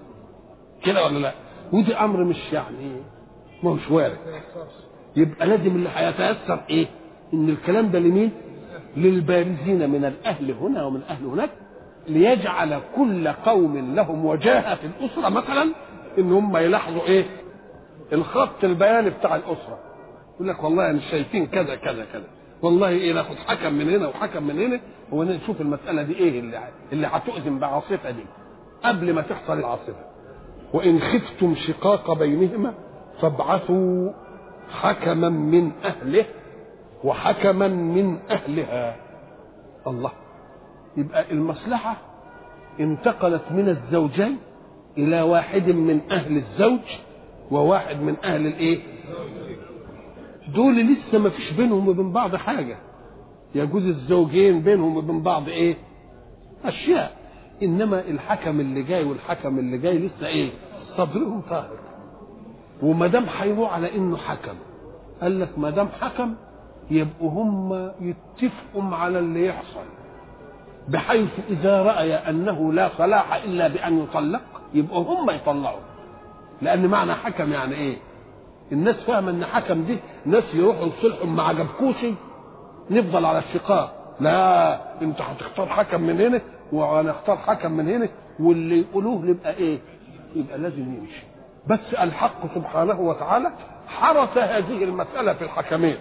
كده 0.84 1.06
ولا 1.06 1.20
لا؟ 1.20 1.32
ودي 1.74 1.96
أمر 1.96 2.24
مش 2.24 2.54
يعني 2.54 2.96
ما 3.64 3.70
هوش 3.72 3.92
وارد. 3.92 4.18
يبقى 5.16 5.48
لازم 5.48 5.76
اللي 5.76 5.90
هيتأثر 5.96 6.60
إيه؟ 6.70 6.88
إن 7.34 7.50
الكلام 7.50 7.92
ده 7.92 8.00
لمين؟ 8.00 8.32
للبارزين 8.98 9.90
من 9.90 10.06
الأهل 10.06 10.52
هنا 10.52 10.84
ومن 10.86 10.98
الأهل 10.98 11.26
هناك 11.26 11.50
ليجعل 12.08 12.80
كل 12.96 13.28
قوم 13.28 13.96
لهم 13.96 14.26
وجاهة 14.26 14.76
في 14.76 14.86
الأسرة 14.88 15.30
مثلا 15.30 15.72
إن 16.18 16.32
هم 16.32 16.58
يلاحظوا 16.58 17.02
إيه؟ 17.06 17.26
الخط 18.14 18.64
البياني 18.64 19.10
بتاع 19.10 19.36
الأسرة. 19.36 19.80
يقول 20.36 20.48
لك 20.48 20.64
والله 20.64 20.92
مش 20.92 21.04
شايفين 21.12 21.46
كذا 21.48 21.76
كذا 21.76 22.06
كذا. 22.14 22.24
والله 22.62 22.88
إيه 22.90 23.14
ناخد 23.14 23.36
حكم 23.36 23.74
من 23.74 23.90
هنا 23.90 24.08
وحكم 24.08 24.44
من 24.44 24.60
هنا. 24.62 24.80
ونشوف 25.12 25.62
المسألة 25.62 26.02
دي 26.04 26.14
إيه 26.16 26.40
اللي 26.40 26.60
اللي 26.94 27.08
هتؤذن 27.08 27.60
بعاصفة 27.60 28.12
دي 28.12 28.24
قبل 28.84 29.14
ما 29.14 29.22
تحصل 29.22 29.60
العاصفة. 29.60 30.06
وإن 30.74 31.00
خفتم 31.00 31.56
شقاق 31.56 32.14
بينهما 32.14 32.74
فابعثوا 33.22 34.12
حكما 34.70 35.30
من 35.30 35.72
أهله 35.86 36.26
وحكما 37.04 37.68
من 37.68 38.20
أهلها. 38.30 38.96
الله. 39.88 40.12
يبقى 40.98 41.32
المصلحة 41.32 41.98
انتقلت 42.80 43.44
من 43.52 43.70
الزوجين 43.70 44.38
إلى 44.98 45.22
واحد 45.22 45.68
من 45.70 46.02
أهل 46.12 46.38
الزوج 46.38 46.80
وواحد 47.52 48.02
من 48.02 48.16
أهل 48.24 48.48
الإيه؟ 48.48 48.80
دول 50.48 50.76
لسه 50.76 51.18
ما 51.18 51.30
فيش 51.30 51.52
بينهم 51.52 51.88
وبين 51.88 52.12
بعض 52.12 52.36
حاجة. 52.36 52.78
يجوز 53.56 53.86
الزوجين 53.86 54.62
بينهم 54.62 54.98
وبين 54.98 55.22
بعض 55.22 55.50
إيه؟ 55.50 55.78
أشياء. 56.66 57.12
إنما 57.64 58.00
الحكم 58.00 58.60
اللي 58.60 58.84
جاي 58.84 59.04
والحكم 59.04 59.60
اللي 59.60 59.78
جاي 59.78 59.98
لسه 59.98 60.28
إيه؟ 60.28 60.50
صدرهم 60.98 61.42
طاهر. 61.50 61.78
وما 62.84 63.08
دام 63.08 63.26
على 63.68 63.96
إنه 63.96 64.18
حكم. 64.18 64.56
قال 65.22 65.40
لك 65.40 65.60
ما 65.60 65.70
دام 65.70 65.88
حكم 66.02 66.36
يبقوا 66.92 67.32
هم 67.32 67.92
يتفقوا 68.02 68.96
على 68.96 69.20
اللي 69.20 69.46
يحصل. 69.46 69.86
بحيث 70.88 71.30
إذا 71.50 71.82
راى 71.84 72.14
أنه 72.14 72.74
لا 72.74 72.90
صلاح 72.98 73.36
إلا 73.36 73.68
بأن 73.68 74.04
يطلق 74.04 74.42
يبقوا 74.74 75.04
هم 75.04 75.30
يطلعوا. 75.30 75.80
لأن 76.62 76.88
معنى 76.88 77.14
حكم 77.14 77.52
يعني 77.54 77.76
إيه؟ 77.76 77.98
الناس 78.72 78.96
فاهمة 78.96 79.32
إن 79.32 79.46
حكم 79.46 79.84
دي 79.84 79.98
ناس 80.26 80.44
يروحوا 80.54 80.86
يصلحوا 80.88 81.28
ما 81.28 81.44
عجبكوش 81.44 81.96
نفضل 82.92 83.26
على 83.26 83.40
الشقاق 83.40 84.16
لا 84.20 85.02
أنت 85.02 85.22
هتختار 85.22 85.68
حكم 85.70 86.02
من 86.02 86.22
هنا 86.22 86.42
وهنختار 86.72 87.38
حكم 87.38 87.72
من 87.72 87.90
هنا 87.90 88.10
واللي 88.40 88.80
يقولوه 88.80 89.26
يبقى 89.28 89.54
إيه؟ 89.58 89.80
يبقى 90.36 90.58
لازم 90.58 90.94
يمشي. 90.94 91.24
بس 91.68 91.94
الحق 92.00 92.56
سبحانه 92.56 93.00
وتعالى 93.02 93.52
حرس 93.88 94.38
هذه 94.38 94.84
المسألة 94.84 95.34
في 95.34 95.42
الحكمين. 95.44 95.96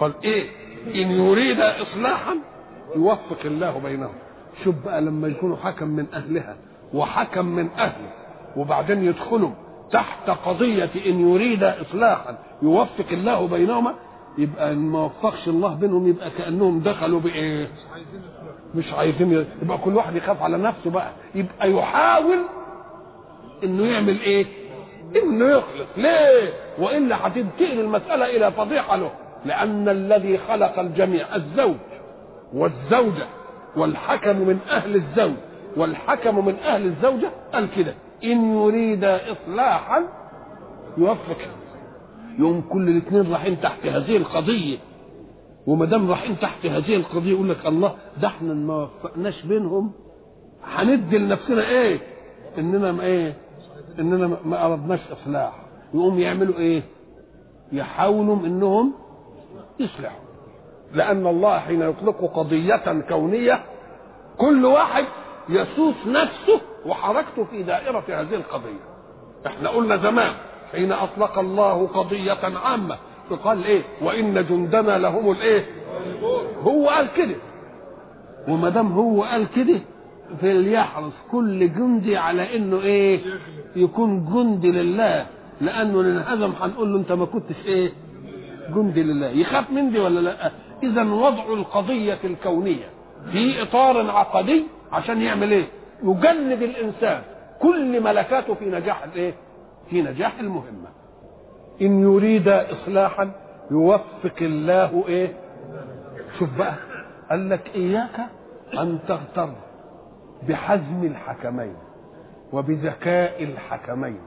قال 0.00 0.12
إيه؟ 0.24 0.48
إن 0.86 1.10
يريد 1.10 1.60
اصلاحا 1.60 2.36
يوفق 2.96 3.38
الله 3.44 3.78
بينهم. 3.78 4.12
شوف 4.64 4.74
بقى 4.84 5.00
لما 5.00 5.28
يكونوا 5.28 5.56
حكم 5.56 5.88
من 5.88 6.06
أهلها 6.14 6.56
وحكم 6.94 7.46
من 7.46 7.68
أهله 7.78 8.10
وبعدين 8.56 9.04
يدخلوا 9.04 9.50
تحت 9.92 10.30
قضية 10.30 10.90
إن 11.06 11.30
يريد 11.30 11.64
اصلاحا 11.64 12.38
يوفق 12.62 13.06
الله 13.12 13.46
بينهما 13.46 13.94
يبقى 14.38 14.72
إن 14.72 14.78
ما 14.78 15.04
وفقش 15.04 15.48
الله 15.48 15.74
بينهم 15.74 16.08
يبقى 16.08 16.30
كأنهم 16.30 16.80
دخلوا 16.80 17.20
بإيه؟ 17.20 17.68
مش 18.74 18.92
عايزين 18.92 19.46
يبقى 19.62 19.78
كل 19.78 19.96
واحد 19.96 20.16
يخاف 20.16 20.42
على 20.42 20.58
نفسه 20.58 20.90
بقى 20.90 21.10
يبقى 21.34 21.72
يحاول 21.72 22.38
إنه 23.64 23.86
يعمل 23.86 24.20
إيه؟ 24.20 24.46
إنه 25.22 25.44
يخلص. 25.46 25.86
ليه؟ 25.96 26.52
وإلا 26.78 27.26
هتنتقل 27.26 27.80
المسألة 27.80 28.36
إلى 28.36 28.52
فضيحة 28.52 28.96
له. 28.96 29.10
لأن 29.44 29.88
الذي 29.88 30.38
خلق 30.38 30.78
الجميع 30.78 31.36
الزوج 31.36 31.76
والزوجة 32.54 33.26
والحكم 33.76 34.36
من 34.36 34.58
أهل 34.70 34.94
الزوج 34.94 35.34
والحكم 35.76 36.46
من 36.46 36.54
أهل 36.56 36.86
الزوجة 36.86 37.30
قال 37.54 37.68
كده. 37.76 37.94
إن 38.24 38.54
يريد 38.54 39.04
اصلاحا 39.04 40.02
يوفق 40.98 41.38
يوم 42.38 42.60
كل 42.72 42.88
الاثنين 42.88 43.32
رايحين 43.32 43.60
تحت 43.60 43.86
هذه 43.86 44.16
القضية 44.16 44.78
وما 45.66 45.86
دام 45.86 46.08
رايحين 46.08 46.38
تحت 46.38 46.66
هذه 46.66 46.96
القضية 46.96 47.30
يقول 47.30 47.48
لك 47.50 47.66
الله 47.66 47.94
ده 48.22 48.28
إحنا 48.28 48.54
ما 48.54 48.74
وفقناش 48.82 49.42
بينهم 49.46 49.92
هندي 50.64 51.18
لنفسنا 51.18 51.68
إيه؟ 51.68 52.00
إننا 52.58 52.92
ما 52.92 53.02
إيه؟ 53.02 53.36
إننا 53.98 54.36
ما 54.44 54.66
أردناش 54.66 55.00
إصلاح 55.12 55.52
يقوم 55.94 56.18
يعملوا 56.18 56.54
إيه؟ 56.58 56.82
يحاولوا 57.72 58.36
إنهم 58.36 58.92
يصلحوا 59.80 60.20
لأن 60.94 61.26
الله 61.26 61.58
حين 61.58 61.82
يطلق 61.82 62.24
قضية 62.34 63.02
كونية 63.08 63.64
كل 64.38 64.64
واحد 64.64 65.04
يسوس 65.50 65.94
نفسه 66.06 66.60
وحركته 66.86 67.44
في 67.44 67.62
دائرة 67.62 68.04
هذه 68.08 68.34
القضية. 68.34 68.80
إحنا 69.46 69.68
قلنا 69.68 69.96
زمان 69.96 70.32
حين 70.72 70.92
أطلق 70.92 71.38
الله 71.38 71.86
قضية 71.86 72.38
عامة. 72.64 72.96
فقال 73.30 73.64
إيه؟ 73.64 73.82
وإن 74.02 74.46
جندنا 74.46 74.98
لهم 74.98 75.30
الإيه؟ 75.30 75.66
هو 76.62 76.88
قال 76.88 77.08
كده. 77.16 77.36
وما 78.48 78.68
دام 78.68 78.92
هو 78.92 79.22
قال 79.22 79.46
كده 79.56 79.80
فليحرص 80.40 81.12
كل 81.30 81.72
جندي 81.72 82.16
على 82.16 82.56
إنه 82.56 82.80
إيه؟ 82.80 83.20
يكون 83.76 84.24
جندي 84.34 84.70
لله. 84.70 85.26
لأنه 85.60 86.00
انهزم 86.00 86.52
هنقول 86.60 86.92
له 86.92 86.98
أنت 86.98 87.12
ما 87.12 87.24
كنتش 87.24 87.66
إيه؟ 87.66 87.92
جندي 88.74 89.02
لله. 89.02 89.26
يخاف 89.28 89.70
من 89.70 89.90
دي 89.90 89.98
ولا 89.98 90.20
لأ؟ 90.20 90.50
اذا 90.82 91.02
وضع 91.12 91.44
القضية 91.52 92.18
الكونية 92.24 92.90
في 93.32 93.62
إطار 93.62 94.10
عقدي 94.10 94.64
عشان 94.92 95.22
يعمل 95.22 95.50
إيه؟ 95.50 95.64
يجند 96.02 96.62
الإنسان. 96.62 97.22
كل 97.60 98.02
ملكاته 98.02 98.54
في 98.54 98.64
نجاح 98.70 99.02
الإيه؟ 99.04 99.34
في 99.90 100.02
نجاح 100.02 100.40
المهمة. 100.40 100.88
إن 101.82 102.02
يريد 102.02 102.48
اصلاحا 102.48 103.30
يوفق 103.70 104.34
الله 104.40 105.04
إيه؟ 105.08 105.32
شوف 106.38 106.48
بقى 106.58 106.74
قال 107.30 107.48
لك 107.50 107.70
إياك 107.74 108.20
أن 108.78 108.98
تغتر 109.08 109.52
بحزم 110.48 111.04
الحكمين 111.04 111.74
وبذكاء 112.52 113.44
الحكمين. 113.44 114.20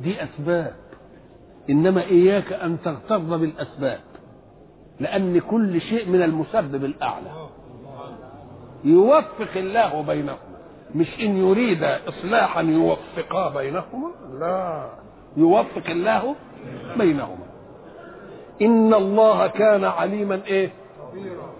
دي 0.00 0.22
أسباب. 0.24 0.74
إنما 1.70 2.02
إياك 2.02 2.52
أن 2.52 2.78
تغتر 2.84 3.18
بالأسباب 3.18 4.00
لأن 5.00 5.40
كل 5.40 5.80
شيء 5.80 6.08
من 6.08 6.22
المسبب 6.22 6.84
الأعلى. 6.84 7.30
يوفق 8.84 9.56
الله 9.56 10.02
بينهما. 10.02 10.38
مش 10.94 11.20
إن 11.20 11.36
يريد 11.36 11.84
اصلاحا 11.84 12.62
يوفقا 12.62 13.48
بينهما 13.48 14.10
لا. 14.40 14.90
يوفق 15.36 15.86
الله 15.90 16.34
بينهما. 16.96 17.46
إن 18.62 18.94
الله 18.94 19.46
كان 19.46 19.84
عليما 19.84 20.40
إيه؟ 20.46 20.70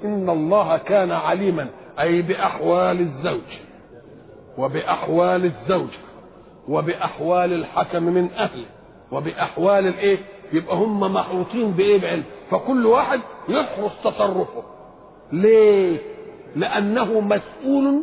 إن 0.05 0.31
الله 0.31 0.77
كان 0.77 1.11
عليما 1.11 1.67
أي 2.01 2.23
بأحوال 2.23 3.01
الزوج 3.01 3.59
وبأحوال 4.59 5.45
الزوجه 5.45 5.99
وبأحوال 6.69 7.53
الحكم 7.53 8.03
من 8.03 8.31
أهله 8.33 8.65
وبأحوال 9.13 9.87
الإيه؟ 9.87 10.19
يبقى 10.53 10.77
هم 10.77 11.01
محروطين 11.01 11.71
بإيه 11.71 12.01
بعلم؟ 12.01 12.23
فكل 12.51 12.87
واحد 12.87 13.21
يحرص 13.49 13.93
تصرفه. 14.05 14.63
ليه؟ 15.33 15.99
لأنه 16.57 17.21
مسؤول 17.21 18.03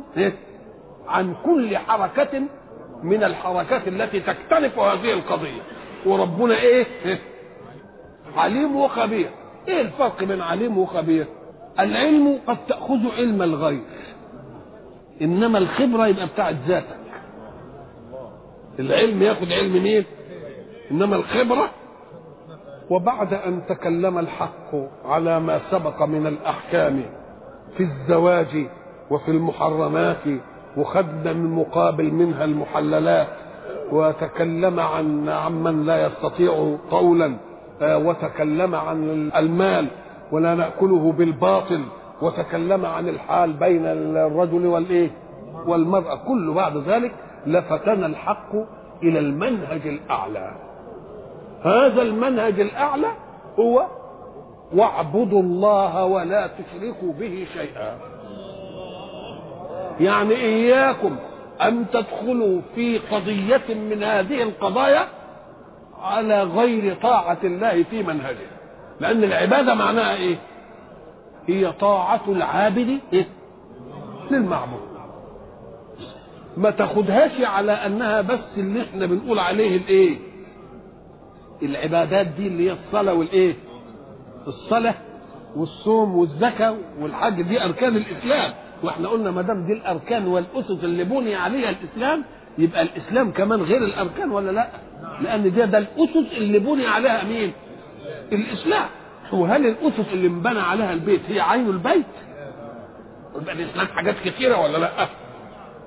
عن 1.08 1.36
كل 1.46 1.78
حركة 1.78 2.42
من 3.04 3.24
الحركات 3.24 3.88
التي 3.88 4.20
تكتنف 4.20 4.80
هذه 4.80 5.14
القضية. 5.14 5.62
وربنا 6.06 6.56
إيه؟ 6.60 6.86
عليم 8.38 8.76
وخبير. 8.76 9.30
إيه 9.68 9.82
الفرق 9.82 10.24
بين 10.24 10.42
عليم 10.42 10.78
وخبير؟ 10.78 11.26
العلم 11.80 12.40
قد 12.48 12.58
تأخذ 12.68 13.00
علم 13.18 13.42
الغير 13.42 13.84
إنما 15.22 15.58
الخبرة 15.58 16.08
يبقى 16.08 16.28
بتاعت 16.28 16.56
ذاتك. 16.68 17.00
العلم 18.80 19.22
ياخذ 19.24 19.54
علم 19.54 19.84
مين؟ 19.84 20.06
إنما 20.92 21.16
الخبرة. 21.16 21.70
وبعد 22.90 23.34
أن 23.34 23.66
تكلم 23.70 24.20
الحق 24.20 24.76
على 25.06 25.40
ما 25.40 25.60
سبق 25.72 26.02
من 26.04 26.28
الأحكام 26.28 27.06
في 27.78 27.84
الزواج 27.84 28.68
وفي 29.12 29.32
المحرمات 29.32 30.24
وخدنا 30.78 31.34
من 31.34 31.50
مقابل 31.56 32.12
منها 32.14 32.46
المحللات 32.46 33.28
وتكلم 33.92 34.80
عن 34.80 35.30
عمن 35.30 35.86
لا 35.86 36.06
يستطيع 36.06 36.78
قولا 36.92 37.36
وتكلم 37.82 38.76
عن 38.76 39.32
المال 39.36 39.88
ولا 40.32 40.56
نأكله 40.56 41.12
بالباطل 41.12 41.82
وتكلم 42.22 42.86
عن 42.86 43.10
الحال 43.10 43.54
بين 43.54 43.86
الرجل 43.86 44.66
والإيه؟ 44.66 45.10
والمرأة. 45.68 46.16
كل 46.16 46.54
بعد 46.54 46.78
ذلك 46.78 47.12
لفتنا 47.46 48.06
الحق 48.06 48.56
إلى 49.04 49.20
المنهج 49.20 49.88
الأعلى. 49.88 50.52
هذا 51.64 52.02
المنهج 52.02 52.60
الأعلى 52.60 53.08
هو 53.60 53.86
واعبدوا 54.74 55.42
الله 55.42 56.06
ولا 56.06 56.48
تشركوا 56.48 57.14
به 57.14 57.48
شيئا. 57.54 57.98
يعني 60.00 60.36
إياكم 60.36 61.16
أن 61.62 61.86
تدخلوا 61.94 62.62
في 62.76 62.98
قضية 62.98 63.74
من 63.74 64.04
هذه 64.04 64.44
القضايا 64.44 65.08
على 66.02 66.44
غير 66.44 66.96
طاعة 67.02 67.38
الله 67.44 67.84
في 67.84 68.04
منهجه. 68.04 68.48
لأن 69.00 69.24
العبادة 69.24 69.74
معناها 69.76 70.16
إيه؟ 70.16 70.36
هي 71.48 71.72
طاعة 71.72 72.22
العابد 72.28 73.00
إيه؟ 73.14 73.28
للمعبود. 74.32 74.80
ما 76.58 76.70
تاخدهاش 76.70 77.32
على 77.42 77.72
أنها 77.72 78.22
بس 78.22 78.40
اللي 78.58 78.82
إحنا 78.82 79.06
بنقول 79.06 79.40
عليه 79.40 79.78
الإيه؟ 79.78 80.18
العبادات 81.64 82.28
دي 82.28 82.48
اللي 82.48 82.70
هي 82.70 82.74
الصلاة 82.86 83.14
والإيه؟ 83.14 83.56
الصلاة 84.48 84.96
والصوم 85.56 86.16
والزكاة 86.18 86.76
والحج 87.00 87.42
دي 87.42 87.64
أركان 87.64 87.96
الإسلام. 87.96 88.54
وإحنا 88.84 89.08
قلنا 89.10 89.32
ما 89.32 89.42
دام 89.42 89.66
دي 89.66 89.74
الأركان 89.74 90.28
والأسس 90.28 90.84
اللي 90.84 91.04
بني 91.04 91.36
عليها 91.36 91.70
الإسلام 91.70 92.24
يبقى 92.58 92.82
الإسلام 92.82 93.32
كمان 93.32 93.62
غير 93.62 93.84
الأركان 93.84 94.32
ولا 94.32 94.52
لأ؟ 94.52 94.68
لأن 95.22 95.56
ده 95.56 95.66
ده 95.66 95.78
الأسس 95.78 96.38
اللي 96.38 96.60
بني 96.60 96.86
عليها 96.88 97.24
مين؟ 97.24 97.52
الإسلام. 98.32 98.86
وهل 99.34 99.66
الأسس 99.66 100.14
اللي 100.14 100.28
انبنى 100.28 100.60
عليها 100.60 100.94
البيت 100.94 101.22
هي 101.28 101.40
عين 101.42 101.70
البيت؟ 101.70 102.06
يبقى 103.42 103.54
الاسلام 103.54 103.88
حاجات 103.88 104.16
كثيره 104.26 104.62
ولا 104.62 104.78
لأ؟ 104.78 105.08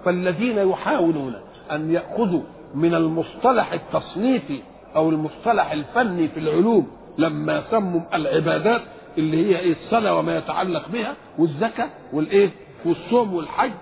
فالذين 0.05 0.59
يحاولون 0.59 1.35
أن 1.73 1.91
يأخذوا 1.93 2.43
من 2.75 2.95
المصطلح 2.95 3.73
التصنيفي 3.73 4.61
أو 4.97 5.09
المصطلح 5.11 5.73
الفني 5.73 6.29
في 6.29 6.41
العلوم 6.41 6.91
لما 7.19 7.63
سموا 7.71 8.01
العبادات 8.15 8.81
اللي 9.19 9.47
هي 9.47 9.59
إيه 9.59 9.73
الصلاة 9.73 10.15
وما 10.19 10.37
يتعلق 10.39 10.89
بها 10.89 11.15
والزكاة 11.39 11.89
والإيه 12.13 12.51
والصوم 12.85 13.35
والحج 13.35 13.73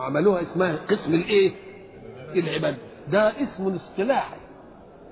عملوها 0.00 0.42
اسمها 0.42 0.76
قسم 0.90 1.14
الإيه 1.14 1.52
العبادة. 2.36 2.76
ده 3.12 3.28
اسم 3.28 3.76
اصطلاحي 3.76 4.36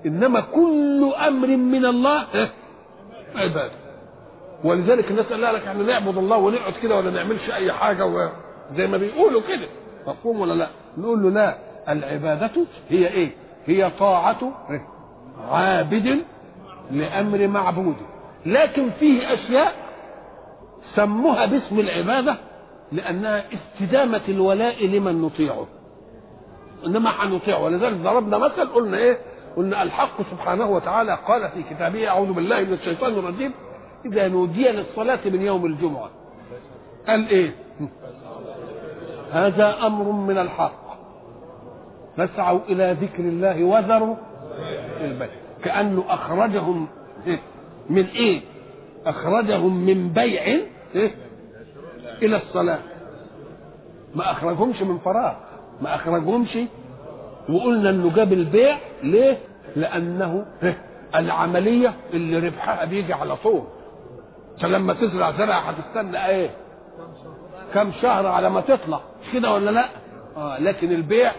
إنما 0.05 0.39
كل 0.39 1.13
أمر 1.27 1.47
من 1.47 1.85
الله 1.85 2.25
عبادة. 3.35 3.71
ولذلك 4.63 5.11
الناس 5.11 5.25
قال 5.25 5.41
لك 5.41 5.67
إحنا 5.67 5.83
نعبد 5.83 6.17
الله 6.17 6.37
ونقعد 6.37 6.73
كده 6.83 6.95
ولا 6.97 7.11
نعملش 7.11 7.49
أي 7.49 7.71
حاجة. 7.73 8.31
زي 8.75 8.87
ما 8.87 8.97
بيقولوا 8.97 9.41
كده. 9.41 9.67
مفهوم 10.07 10.39
ولا 10.39 10.53
لا؟ 10.53 10.67
نقول 10.97 11.23
له 11.23 11.29
لا 11.29 11.57
العبادة 11.89 12.51
هي 12.89 13.07
إيه؟ 13.07 13.31
هي 13.65 13.91
طاعة 13.99 14.51
عابد 15.51 16.19
لأمر 16.91 17.47
معبود. 17.47 17.95
لكن 18.45 18.89
فيه 18.99 19.33
أشياء 19.33 19.73
سموها 20.95 21.45
باسم 21.45 21.79
العبادة 21.79 22.35
لأنها 22.91 23.43
استدامة 23.53 24.21
الولاء 24.29 24.85
لمن 24.85 25.21
نطيعه. 25.21 25.67
إنما 26.85 27.09
هنطيعه 27.09 27.63
ولذلك 27.63 27.97
ضربنا 27.97 28.37
مثل 28.37 28.69
قلنا 28.69 28.97
إيه؟ 28.97 29.17
قلنا 29.57 29.83
الحق 29.83 30.21
سبحانه 30.31 30.65
وتعالى 30.65 31.17
قال 31.27 31.49
في 31.49 31.63
كتابه 31.63 32.07
أعوذ 32.07 32.33
بالله 32.33 32.61
من 32.61 32.73
الشيطان 32.73 33.13
الرجيم 33.13 33.51
إذا 34.05 34.27
نودي 34.27 34.69
للصلاة 34.69 35.19
من 35.25 35.41
يوم 35.41 35.65
الجمعة. 35.65 36.09
قال 37.07 37.27
إيه؟ 37.29 37.55
هذا 39.31 39.85
أمر 39.85 40.11
من 40.11 40.37
الحق. 40.37 40.83
فاسعوا 42.17 42.59
إلى 42.69 42.97
ذكر 43.01 43.23
الله 43.23 43.63
وذروا 43.63 44.15
البيع 45.01 45.42
كأنه 45.63 46.03
أخرجهم 46.09 46.87
من 47.89 48.05
إيه؟ 48.05 48.41
أخرجهم 49.05 49.85
من 49.85 50.09
بيع 50.09 50.41
إيه؟ 50.43 50.67
إلى 52.21 52.37
الصلاة. 52.37 52.79
ما 54.15 54.31
أخرجهمش 54.31 54.81
من 54.81 54.97
فراغ. 54.99 55.33
ما 55.81 55.95
أخرجهمش. 55.95 56.57
وقلنا 57.49 57.89
إنه 57.89 58.13
جاب 58.15 58.33
البيع 58.33 58.77
ليه؟ 59.03 59.37
لأنه 59.75 60.45
العملية 61.15 61.93
اللي 62.13 62.47
ربحها 62.47 62.85
بيجي 62.85 63.13
على 63.13 63.35
طول. 63.35 63.63
فلما 64.61 64.93
تزرع 64.93 65.31
زرع 65.31 65.59
هتستنى 65.59 66.25
إيه؟ 66.27 66.49
كم 67.73 67.91
شهر 68.01 68.27
على 68.27 68.49
ما 68.49 68.61
تطلع. 68.61 68.99
كده 69.33 69.53
ولا 69.53 69.71
لأ؟ 69.71 69.89
آه 70.37 70.59
لكن 70.59 70.91
البيع 70.91 71.31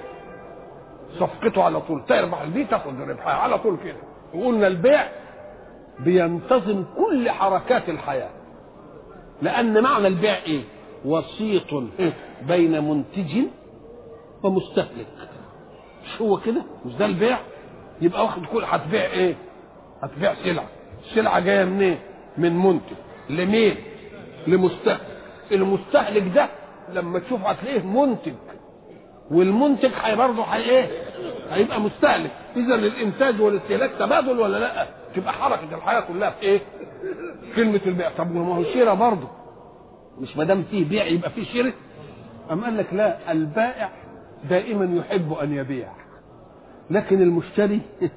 صفقته 1.18 1.62
على 1.62 1.80
طول. 1.80 2.04
تربح 2.06 2.44
دي 2.44 2.64
تاخد 2.64 3.00
ربحها 3.00 3.32
على 3.34 3.58
طول 3.58 3.76
كده. 3.84 3.96
وقلنا 4.34 4.66
البيع 4.66 5.08
بينتظم 6.00 6.84
كل 6.96 7.30
حركات 7.30 7.88
الحياة. 7.88 8.30
لأن 9.42 9.82
معنى 9.82 10.06
البيع 10.06 10.34
إيه؟ 10.46 10.62
وسيط 11.04 11.74
بين 12.48 12.84
منتج 12.84 13.38
ومستهلك. 14.42 15.06
مش 16.04 16.20
هو 16.22 16.40
كده؟ 16.40 16.62
مش 16.86 16.94
ده 16.94 17.06
البيع؟ 17.06 17.38
يبقى 18.00 18.22
واخد 18.24 18.46
كل 18.46 18.64
هتبيع 18.64 19.04
إيه؟ 19.04 19.34
هتبيع 20.02 20.34
سلعة. 20.34 20.66
السلعة 21.04 21.40
جاية 21.40 21.64
منين؟ 21.64 21.82
إيه؟ 21.82 21.98
من 22.38 22.56
منتج. 22.58 22.96
لمين؟ 23.30 23.76
لمستهلك. 24.46 25.00
المستهلك 25.52 26.34
ده 26.34 26.48
لما 26.92 27.18
تشوف 27.18 27.40
هتلاقيه 27.40 27.82
منتج. 27.82 28.34
والمنتج 29.30 29.90
برضه 30.16 30.44
إيه؟ 30.54 30.88
هيبقى 31.50 31.80
مستهلك 31.80 32.30
إذا 32.57 32.74
الإنتاج 32.74 33.40
والاستهلاك 33.40 33.90
تبادل 33.98 34.38
ولا 34.38 34.59
لأ؟ 34.59 34.87
تبقى 35.16 35.33
حركة 35.33 35.74
الحياة 35.76 36.00
كلها 36.00 36.30
في 36.30 36.42
إيه؟ 36.42 36.61
كلمة 37.57 37.80
البيع. 37.87 38.11
طب 38.18 38.35
ما 38.35 38.57
هو 38.57 38.64
شراء 38.64 38.94
برضه؟ 38.94 39.28
مش 40.18 40.37
ما 40.37 40.44
دام 40.44 40.62
فيه 40.70 40.85
بيع 40.88 41.07
يبقى 41.07 41.30
فيه 41.30 41.44
شراء 41.44 41.72
أم 42.50 42.64
قال 42.64 42.76
لك 42.76 42.94
لا 42.94 43.33
البائع 43.33 43.90
دائما 44.50 44.98
يحب 44.98 45.33
أن 45.33 45.52
يبيع. 45.52 45.88
لكن 46.90 47.22
المشتري؟ 47.22 47.80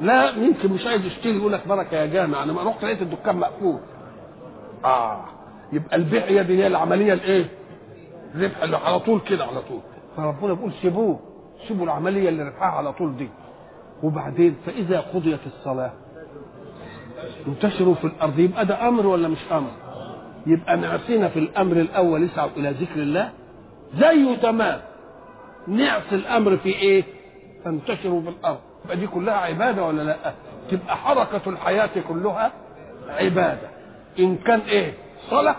لا 0.00 0.30
يمكن 0.30 0.72
مش 0.72 0.86
عايز 0.86 1.04
يشتري 1.04 1.36
يقول 1.36 1.52
لك 1.52 1.68
بركة 1.68 1.96
يا 1.96 2.06
جامع 2.06 2.42
أنا 2.42 2.62
رحت 2.62 2.84
لقيت 2.84 3.02
الدكان 3.02 3.36
مقفول. 3.36 3.80
آه 4.84 5.24
يبقى 5.72 5.96
البيع 5.96 6.42
دي 6.42 6.62
هي 6.62 6.66
العملية 6.66 7.12
الإيه؟ 7.12 7.46
الربح 8.34 8.62
اللي 8.62 8.76
على 8.76 9.00
طول 9.00 9.20
كده 9.20 9.44
على 9.44 9.62
طول. 9.62 9.80
فربنا 10.16 10.54
بيقول 10.54 10.72
سيبوه. 10.82 11.29
سيبوا 11.68 11.84
العملية 11.84 12.28
اللي 12.28 12.42
ربحها 12.42 12.68
على 12.68 12.92
طول 12.92 13.16
دي 13.16 13.28
وبعدين 14.02 14.56
فإذا 14.66 15.00
قضيت 15.00 15.40
الصلاة 15.46 15.92
انتشروا 17.48 17.94
في 17.94 18.04
الأرض 18.04 18.38
يبقى 18.38 18.66
ده 18.66 18.88
أمر 18.88 19.06
ولا 19.06 19.28
مش 19.28 19.38
أمر؟ 19.52 19.70
يبقى 20.46 20.76
نعصينا 20.76 21.28
في 21.28 21.38
الأمر 21.38 21.76
الأول 21.76 22.22
يسعوا 22.22 22.50
إلى 22.56 22.70
ذكر 22.70 23.00
الله 23.02 23.30
زيه 23.94 24.36
تمام 24.36 24.80
نعصي 25.68 26.14
الأمر 26.14 26.56
في 26.56 26.68
إيه؟ 26.68 27.04
تنتشروا 27.64 28.22
في 28.22 28.28
الأرض 28.28 28.58
يبقى 28.84 28.96
دي 28.96 29.06
كلها 29.06 29.34
عبادة 29.34 29.84
ولا 29.84 30.02
لأ؟ 30.02 30.32
تبقى 30.70 30.96
حركة 30.96 31.40
الحياة 31.50 31.90
كلها 32.08 32.52
عبادة 33.08 33.68
إن 34.18 34.36
كان 34.36 34.60
إيه؟ 34.60 34.92
صلاة 35.30 35.56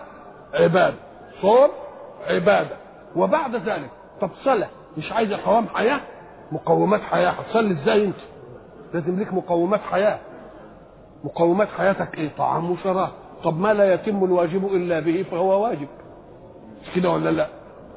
عبادة 0.53 0.95
صوم 1.41 1.69
عبادة 2.29 2.77
وبعد 3.15 3.55
ذلك 3.55 3.89
طب 4.21 4.29
صلاة 4.43 4.69
مش 4.97 5.11
عايزه 5.11 5.37
قوام 5.45 5.67
حياة 5.67 6.01
مقومات 6.51 7.01
حياة 7.01 7.29
هتصلي 7.29 7.71
إزاي 7.71 8.05
أنت؟ 8.05 8.15
لازم 8.93 9.19
ليك 9.19 9.33
مقومات 9.33 9.81
حياة 9.81 10.19
مقومات 11.23 11.67
حياتك 11.77 12.17
إيه؟ 12.17 12.29
طعام 12.37 12.71
وشراب 12.71 13.09
طب 13.43 13.59
ما 13.59 13.73
لا 13.73 13.93
يتم 13.93 14.23
الواجب 14.23 14.65
إلا 14.65 14.99
به 14.99 15.25
فهو 15.31 15.63
واجب 15.63 15.87
مش 16.81 16.95
كده 16.95 17.09
ولا 17.09 17.29
لا؟ 17.29 17.47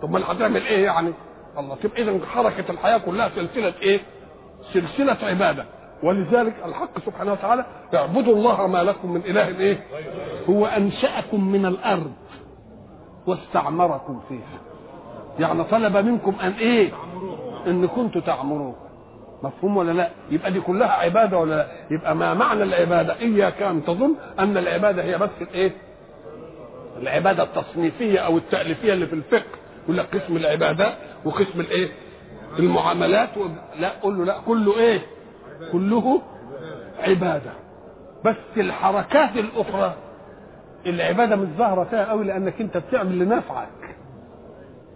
طب 0.02 0.10
ما 0.10 0.32
هتعمل 0.32 0.62
إيه 0.66 0.84
يعني؟ 0.84 1.12
الله 1.58 1.74
تبقى 1.74 2.02
اذا 2.02 2.26
حركة 2.26 2.70
الحياة 2.70 2.98
كلها 2.98 3.28
سلسلة 3.28 3.74
إيه؟ 3.82 4.00
سلسلة 4.72 5.16
عبادة 5.22 5.64
ولذلك 6.02 6.54
الحق 6.64 6.98
سبحانه 7.06 7.32
وتعالى 7.32 7.64
اعبدوا 7.94 8.34
الله 8.34 8.66
ما 8.66 8.84
لكم 8.84 9.12
من 9.12 9.20
إله 9.20 9.48
إيه؟ 9.48 9.78
هو 10.50 10.66
أنشأكم 10.66 11.48
من 11.52 11.66
الأرض 11.66 12.12
واستعمركم 13.26 14.20
فيها 14.28 14.60
يعني 15.38 15.64
طلب 15.64 15.96
منكم 15.96 16.34
أن 16.42 16.50
إيه؟ 16.52 16.90
إن 17.66 17.86
كنتم 17.86 18.20
تعمروه 18.20 18.74
مفهوم 19.42 19.76
ولا 19.76 19.92
لا؟ 19.92 20.10
يبقى 20.30 20.52
دي 20.52 20.60
كلها 20.60 20.88
عبادة 20.92 21.38
ولا 21.38 21.54
لا؟ 21.54 21.66
يبقى 21.90 22.16
ما 22.16 22.34
معنى 22.34 22.62
العبادة؟ 22.62 23.16
إياك 23.20 23.62
أن 23.62 23.84
تظن 23.84 24.14
أن 24.38 24.56
العبادة 24.56 25.02
هي 25.04 25.18
بس 25.18 25.30
الايه؟ 25.40 25.72
العبادة 27.02 27.42
التصنيفية 27.42 28.18
أو 28.18 28.36
التأليفية 28.38 28.92
اللي 28.92 29.06
في 29.06 29.12
الفقه 29.12 29.44
يقول 29.84 29.96
لك 29.96 30.16
قسم 30.16 30.36
العبادات 30.36 30.94
وقسم 31.24 31.60
الايه؟ 31.60 31.88
المعاملات 32.58 33.36
و... 33.36 33.46
لا 33.78 33.88
قول 34.02 34.18
له 34.18 34.24
لا 34.24 34.38
كله 34.46 34.78
إيه؟ 34.78 35.00
كله 35.72 36.22
عبادة 37.00 37.50
بس 38.24 38.36
الحركات 38.56 39.36
الأخرى 39.36 39.94
العبادة 40.86 41.36
مش 41.36 41.48
ظاهرة 41.58 41.84
فيها 41.84 42.04
قوي 42.04 42.24
لأنك 42.24 42.60
أنت 42.60 42.76
بتعمل 42.76 43.18
لنفعك 43.18 43.68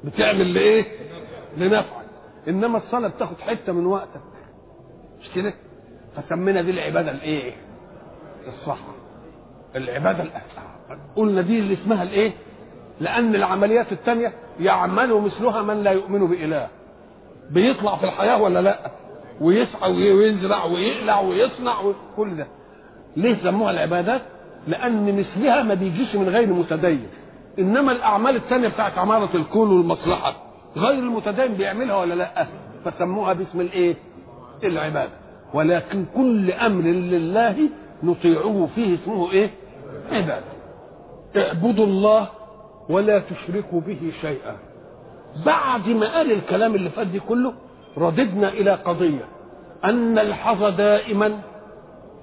بتعمل 0.04 0.54
لايه؟ 0.54 0.84
لنفعك 1.56 2.04
إنما 2.48 2.78
الصلاة 2.78 3.08
بتاخد 3.08 3.40
حتة 3.40 3.72
من 3.72 3.86
وقتك 3.86 4.20
مش 5.20 5.30
كده؟ 5.34 5.54
فسمينا 6.16 6.62
دي 6.62 6.70
العبادة 6.70 7.10
الإيه؟ 7.10 7.52
الصح 8.48 8.78
العبادة 9.76 10.22
الأكثر. 10.22 10.62
قلنا 11.16 11.40
دي 11.40 11.58
اللي 11.58 11.74
اسمها 11.74 12.02
الإيه؟ 12.02 12.32
لأن 13.00 13.34
العمليات 13.34 13.92
الثانية 13.92 14.32
يعمل 14.60 15.14
مثلها 15.20 15.62
من 15.62 15.82
لا 15.82 15.90
يؤمن 15.90 16.26
بإله 16.26 16.68
بيطلع 17.50 17.96
في 17.96 18.04
الحياة 18.04 18.42
ولا 18.42 18.62
لأ؟ 18.62 18.90
ويسعى 19.40 19.92
ويزرع 20.12 20.64
ويقلع 20.64 21.20
ويصنع 21.20 21.92
كل 22.16 22.36
ده 22.36 22.46
ليه 23.16 23.36
سموها 23.42 23.70
العبادات؟ 23.70 24.22
لأن 24.68 25.18
مثلها 25.18 25.62
ما 25.62 25.74
بيجيش 25.74 26.14
من 26.16 26.28
غير 26.28 26.46
متدين 26.52 27.06
إنما 27.58 27.92
الأعمال 27.92 28.36
الثانية 28.36 28.68
بتاعت 28.68 28.98
عمارة 28.98 29.28
الكون 29.34 29.70
والمصلحة. 29.70 30.34
غير 30.76 30.98
المتدين 30.98 31.54
بيعملها 31.54 31.96
ولا 31.96 32.14
لأ؟ 32.14 32.46
فسموها 32.84 33.32
باسم 33.32 33.60
الإيه؟ 33.60 33.96
العباده 34.64 35.10
ولكن 35.54 36.04
كل 36.16 36.50
أمر 36.52 36.82
لله 36.84 37.56
نطيعه 38.02 38.68
فيه 38.74 38.94
اسمه 38.94 39.32
إيه؟ 39.32 39.50
عباده 40.12 40.44
اعبدوا 41.36 41.86
الله 41.86 42.28
ولا 42.88 43.18
تشركوا 43.18 43.80
به 43.80 44.12
شيئا. 44.20 44.56
بعد 45.46 45.88
ما 45.88 46.14
قال 46.16 46.32
الكلام 46.32 46.74
اللي 46.74 46.90
فات 46.90 47.06
دي 47.06 47.20
كله 47.20 47.52
رددنا 47.98 48.48
إلى 48.48 48.70
قضية. 48.70 49.24
أن 49.84 50.14
نلحظ 50.14 50.64
دائما 50.64 51.38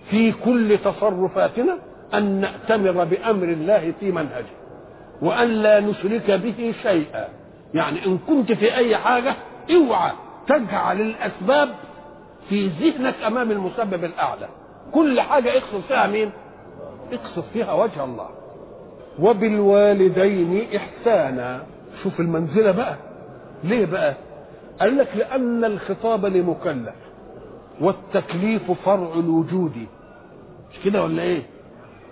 في 0.09 0.31
كل 0.31 0.77
تصرفاتنا 0.85 1.77
أن 2.13 2.41
نأتمر 2.41 3.03
بأمر 3.03 3.43
الله 3.43 3.93
في 3.99 4.11
منهجه. 4.11 4.64
وأن 5.21 5.47
لا 5.47 5.79
نشرك 5.79 6.31
به 6.31 6.73
شيئا. 6.83 7.27
يعني 7.73 8.05
إن 8.05 8.17
كنت 8.17 8.51
في 8.51 8.75
أي 8.75 8.97
حاجة 8.97 9.35
اوعى 9.75 10.11
تجعل 10.47 11.01
الاسباب 11.01 11.69
في 12.49 12.67
ذهنك 12.67 13.15
أمام 13.27 13.51
المسبب 13.51 14.03
الأعلى. 14.03 14.47
كل 14.91 15.21
حاجة 15.21 15.57
اقصد 15.57 15.81
فيها 15.87 16.07
مين؟ 16.07 16.31
اقصد 17.13 17.43
فيها 17.53 17.73
وجه 17.73 18.03
الله. 18.03 18.29
وبالوالدين 19.19 20.67
إحسانا. 20.75 21.63
شوف 22.03 22.19
المنزلة 22.19 22.71
بقى. 22.71 22.95
ليه 23.63 23.85
بقى؟ 23.85 24.13
قال 24.79 24.97
لك 24.97 25.07
لأن 25.15 25.65
الخطاب 25.65 26.25
لمكلف 26.25 26.95
والتكليف 27.81 28.71
فرع 28.71 29.13
الوجود. 29.13 29.87
مش 30.71 30.79
كده 30.85 31.03
ولا 31.03 31.21
إيه؟ 31.23 31.41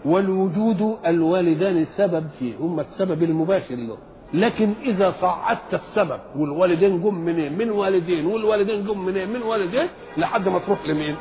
والوجود 0.06 0.98
الوالدان 1.06 1.78
السبب 1.78 2.28
فيه 2.40 2.56
هم 2.60 2.80
السبب 2.80 3.24
المباشر 3.24 3.76
له. 3.76 3.98
لكن 4.34 4.74
إذا 4.86 5.14
صعدت 5.22 5.74
السبب 5.74 6.20
والوالدين 6.36 7.04
جم 7.04 7.16
منين 7.16 7.58
من 7.58 7.70
والدين 7.70 8.26
والوالدين 8.26 8.86
جم 8.86 9.06
منين 9.06 9.30
من 9.30 9.42
والدين 9.42 9.88
لحد 10.18 10.50
ما 10.50 10.60
تروح 10.60 10.88
لمين؟ 10.88 11.16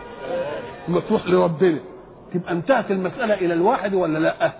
ما 0.88 1.00
تروح 1.00 1.26
لربنا. 1.28 1.78
تبقى 2.34 2.52
انتهت 2.52 2.90
المسألة 2.90 3.34
إلى 3.34 3.54
الواحد 3.54 3.94
ولا 3.94 4.18
لأ؟ 4.18 4.52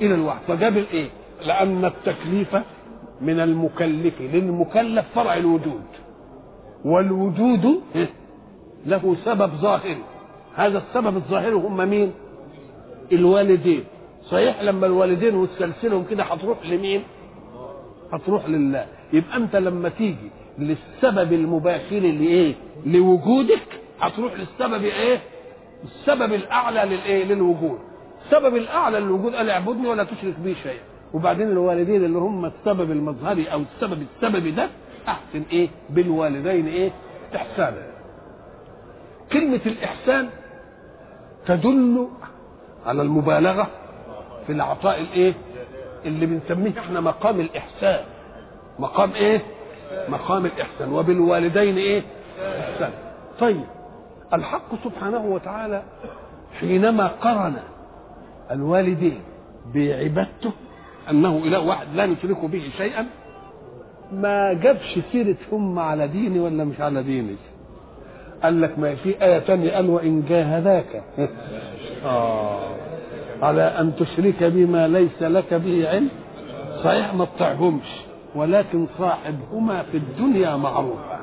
إلى 0.00 0.14
الواحد. 0.14 0.40
فجاب 0.48 0.76
الايه 0.76 1.08
لأن 1.46 1.84
التكليف 1.84 2.56
من 3.20 3.40
المكلف. 3.40 4.20
للمكلف 4.20 5.04
فرع 5.14 5.36
الوجود. 5.36 5.82
والوجود 6.84 7.80
له 8.86 9.16
سبب 9.24 9.50
ظاهري 9.54 10.02
هذا 10.54 10.78
السبب 10.78 11.16
الظاهري 11.16 11.54
هم 11.54 11.88
مين؟ 11.88 12.12
الوالدين. 13.12 13.84
صحيح 14.24 14.62
لما 14.62 14.86
الوالدين 14.86 15.34
وتسلسلهم 15.34 16.04
كده 16.10 16.22
هتروح 16.24 16.66
لمين؟ 16.66 17.02
هتروح 18.12 18.48
لله. 18.48 18.86
يبقى 19.12 19.36
انت 19.36 19.56
لما 19.56 19.88
تيجي 19.88 20.30
للسبب 20.58 21.32
المباشر 21.32 21.98
لايه 22.00 22.54
لوجودك 22.86 23.80
هتروح 24.00 24.32
للسبب 24.34 24.84
إيه؟ 24.84 25.18
السبب 25.84 26.32
الأعلى 26.32 26.96
للإيه؟ 26.96 27.24
للوجود. 27.24 27.78
السبب 28.26 28.56
الأعلى 28.56 29.00
للوجود 29.00 29.34
قال 29.34 29.50
اعبدني 29.50 29.88
ولا 29.88 30.04
تشرك 30.04 30.34
بي 30.44 30.54
شيئا. 30.54 30.82
وبعدين 31.14 31.50
الوالدين 31.50 32.04
اللي 32.04 32.18
هم 32.18 32.44
السبب 32.44 32.90
المظهري 32.90 33.46
أو 33.46 33.60
السبب 33.60 34.02
السببي 34.16 34.50
ده 34.50 34.68
أحسن 35.08 35.42
إيه؟ 35.52 35.68
بالوالدين 35.90 36.66
إيه؟ 36.66 36.90
إحسانا. 37.36 37.86
كلمة 39.32 39.60
الإحسان 39.66 40.28
تدل 41.46 42.08
على 42.88 43.02
المبالغة 43.02 43.66
في 44.46 44.52
العطاء 44.52 45.00
الايه؟ 45.00 45.34
اللي 46.04 46.26
بنسميه 46.26 46.78
إحنا 46.78 47.00
مقام 47.00 47.40
الإحسان. 47.40 48.04
مقام 48.78 49.12
إيه؟ 49.12 49.42
مقام 50.08 50.46
الإحسان. 50.46 50.92
وبالوالدين 50.92 51.76
إيه؟ 51.76 52.02
إحسان. 52.60 52.90
طيب 53.40 53.64
الحق 54.32 54.84
سبحانه 54.84 55.24
وتعالى 55.26 55.82
حينما 56.60 57.06
قرن 57.06 57.56
الوالدين 58.50 59.20
بعبادته 59.74 60.52
أنه 61.10 61.36
إله 61.44 61.60
واحد 61.60 61.86
لا 61.94 62.06
نشرك 62.06 62.44
به 62.44 62.70
شيئا 62.76 63.06
ما 64.12 64.52
جابش 64.52 64.98
سيرة 65.12 65.36
هم 65.52 65.78
على 65.78 66.08
ديني 66.08 66.40
ولا 66.40 66.64
مش 66.64 66.80
على 66.80 67.02
ديني. 67.02 67.36
قال 68.42 68.60
لك 68.60 68.78
ما 68.78 68.94
في 68.94 69.24
آية 69.24 69.38
تانية 69.38 69.70
قال 69.74 69.90
وإن 69.90 70.24
جاهداك. 70.28 71.02
آه. 72.04 72.58
على 73.42 73.62
أن 73.62 73.96
تشرك 73.96 74.42
بما 74.42 74.88
ليس 74.88 75.22
لك 75.22 75.54
به 75.54 75.88
علم. 75.88 76.08
صحيح 76.84 77.14
ما 77.14 77.24
تطعهمش 77.24 77.86
ولكن 78.34 78.86
صاحبهما 78.98 79.82
في 79.82 79.96
الدنيا 79.96 80.56
معروفا 80.56 81.18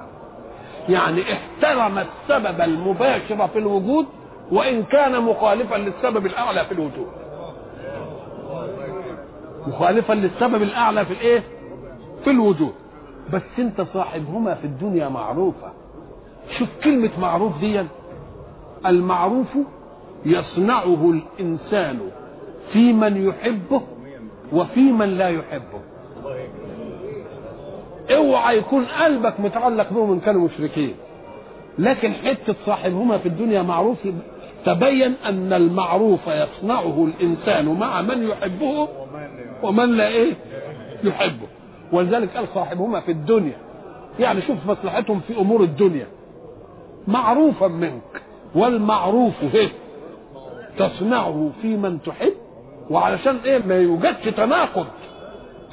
يعني 0.90 1.22
احترم 1.34 1.98
السبب 1.98 2.62
المباشر 2.62 3.48
في 3.48 3.60
الوجود 3.60 4.06
وإن 4.52 4.84
كان 4.84 5.22
مخالفا 5.22 5.76
للسبب 5.76 6.26
الأعلى 6.26 6.66
في 6.66 6.72
الوجود. 6.72 7.08
مخالفا 9.68 10.14
للسبب 10.14 10.62
الأعلى 10.62 11.06
في 11.06 11.14
الإيه؟ 11.14 11.44
في 12.24 12.30
الوجود. 12.30 12.74
بس 13.34 13.42
أنت 13.60 13.82
صاحبهما 13.82 14.56
في 14.56 14.66
الدنيا 14.66 15.10
معروفة. 15.10 15.85
شوف 16.50 16.70
كلمة 16.84 17.10
معروف 17.20 17.60
دي. 17.60 17.82
المعروف 18.86 19.48
يصنعه 20.26 21.12
الإنسان 21.12 22.00
في 22.74 22.94
من 22.94 23.28
يحبه 23.28 23.82
وفي 24.54 24.80
من 24.80 25.18
لا 25.18 25.30
يحبه. 25.30 25.82
اوعى 28.12 28.58
يكون 28.58 28.86
قلبك 28.86 29.40
متعلق 29.40 29.94
بهم 29.94 30.12
إن 30.12 30.20
كانوا 30.20 30.46
مشركين. 30.46 30.96
لكن 31.80 32.14
حتة 32.14 32.56
صاحبهما 32.66 33.18
في 33.18 33.26
الدنيا 33.26 33.62
معروف. 33.62 33.98
تبين 34.66 35.14
أن 35.26 35.54
المعروف 35.54 36.28
يصنعه 36.28 37.06
الإنسان 37.06 37.66
مع 37.80 38.02
من 38.02 38.28
يحبه 38.28 38.88
ومن 39.64 39.98
لا 39.98 40.08
إيه؟ 40.08 40.34
يحبه. 41.04 41.48
ولذلك 41.92 42.38
قال 42.38 42.48
صاحبهما 42.54 43.00
في 43.00 43.12
الدنيا. 43.12 43.58
يعني 44.20 44.42
شوف 44.42 44.58
مصلحتهم 44.68 45.20
في 45.20 45.38
أمور 45.38 45.64
الدنيا. 45.64 46.08
معروفا 47.08 47.68
منك 47.68 48.22
والمعروف 48.56 49.34
إيه 49.54 49.70
تصنعه 50.78 51.50
في 51.62 51.78
من 51.78 52.02
تحب 52.02 52.34
وعلشان 52.90 53.38
إيه؟ 53.46 53.66
ما 53.66 53.76
يوجدش 53.76 54.26
تناقض 54.38 54.86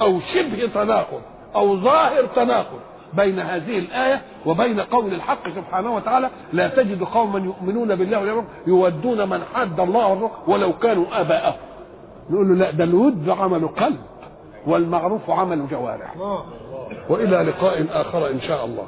أو 0.01 0.19
شبه 0.33 0.69
تناقض 0.73 1.21
أو 1.55 1.77
ظاهر 1.77 2.25
تناقض 2.35 2.79
بين 3.13 3.39
هذه 3.39 3.79
الآية 3.79 4.21
وبين 4.45 4.79
قول 4.79 5.13
الحق 5.13 5.49
سبحانه 5.49 5.95
وتعالى 5.95 6.29
لا 6.53 6.67
تجد 6.67 7.03
قوما 7.03 7.39
يؤمنون 7.39 7.95
بالله 7.95 8.19
واليوم 8.19 8.45
يودون 8.67 9.29
من 9.29 9.43
حد 9.53 9.79
الله 9.79 10.07
والرسول 10.07 10.31
ولو 10.47 10.73
كانوا 10.73 11.05
آباءهم. 11.11 11.55
نقول 12.29 12.49
له 12.49 12.55
لا 12.55 12.71
ده 12.71 12.83
الود 12.83 13.29
عمل 13.29 13.67
قلب 13.67 13.99
والمعروف 14.67 15.29
عمل 15.29 15.67
جوارح. 15.67 16.17
وإلى 17.09 17.37
لقاء 17.37 17.85
آخر 17.91 18.29
إن 18.29 18.41
شاء 18.41 18.65
الله. 18.65 18.87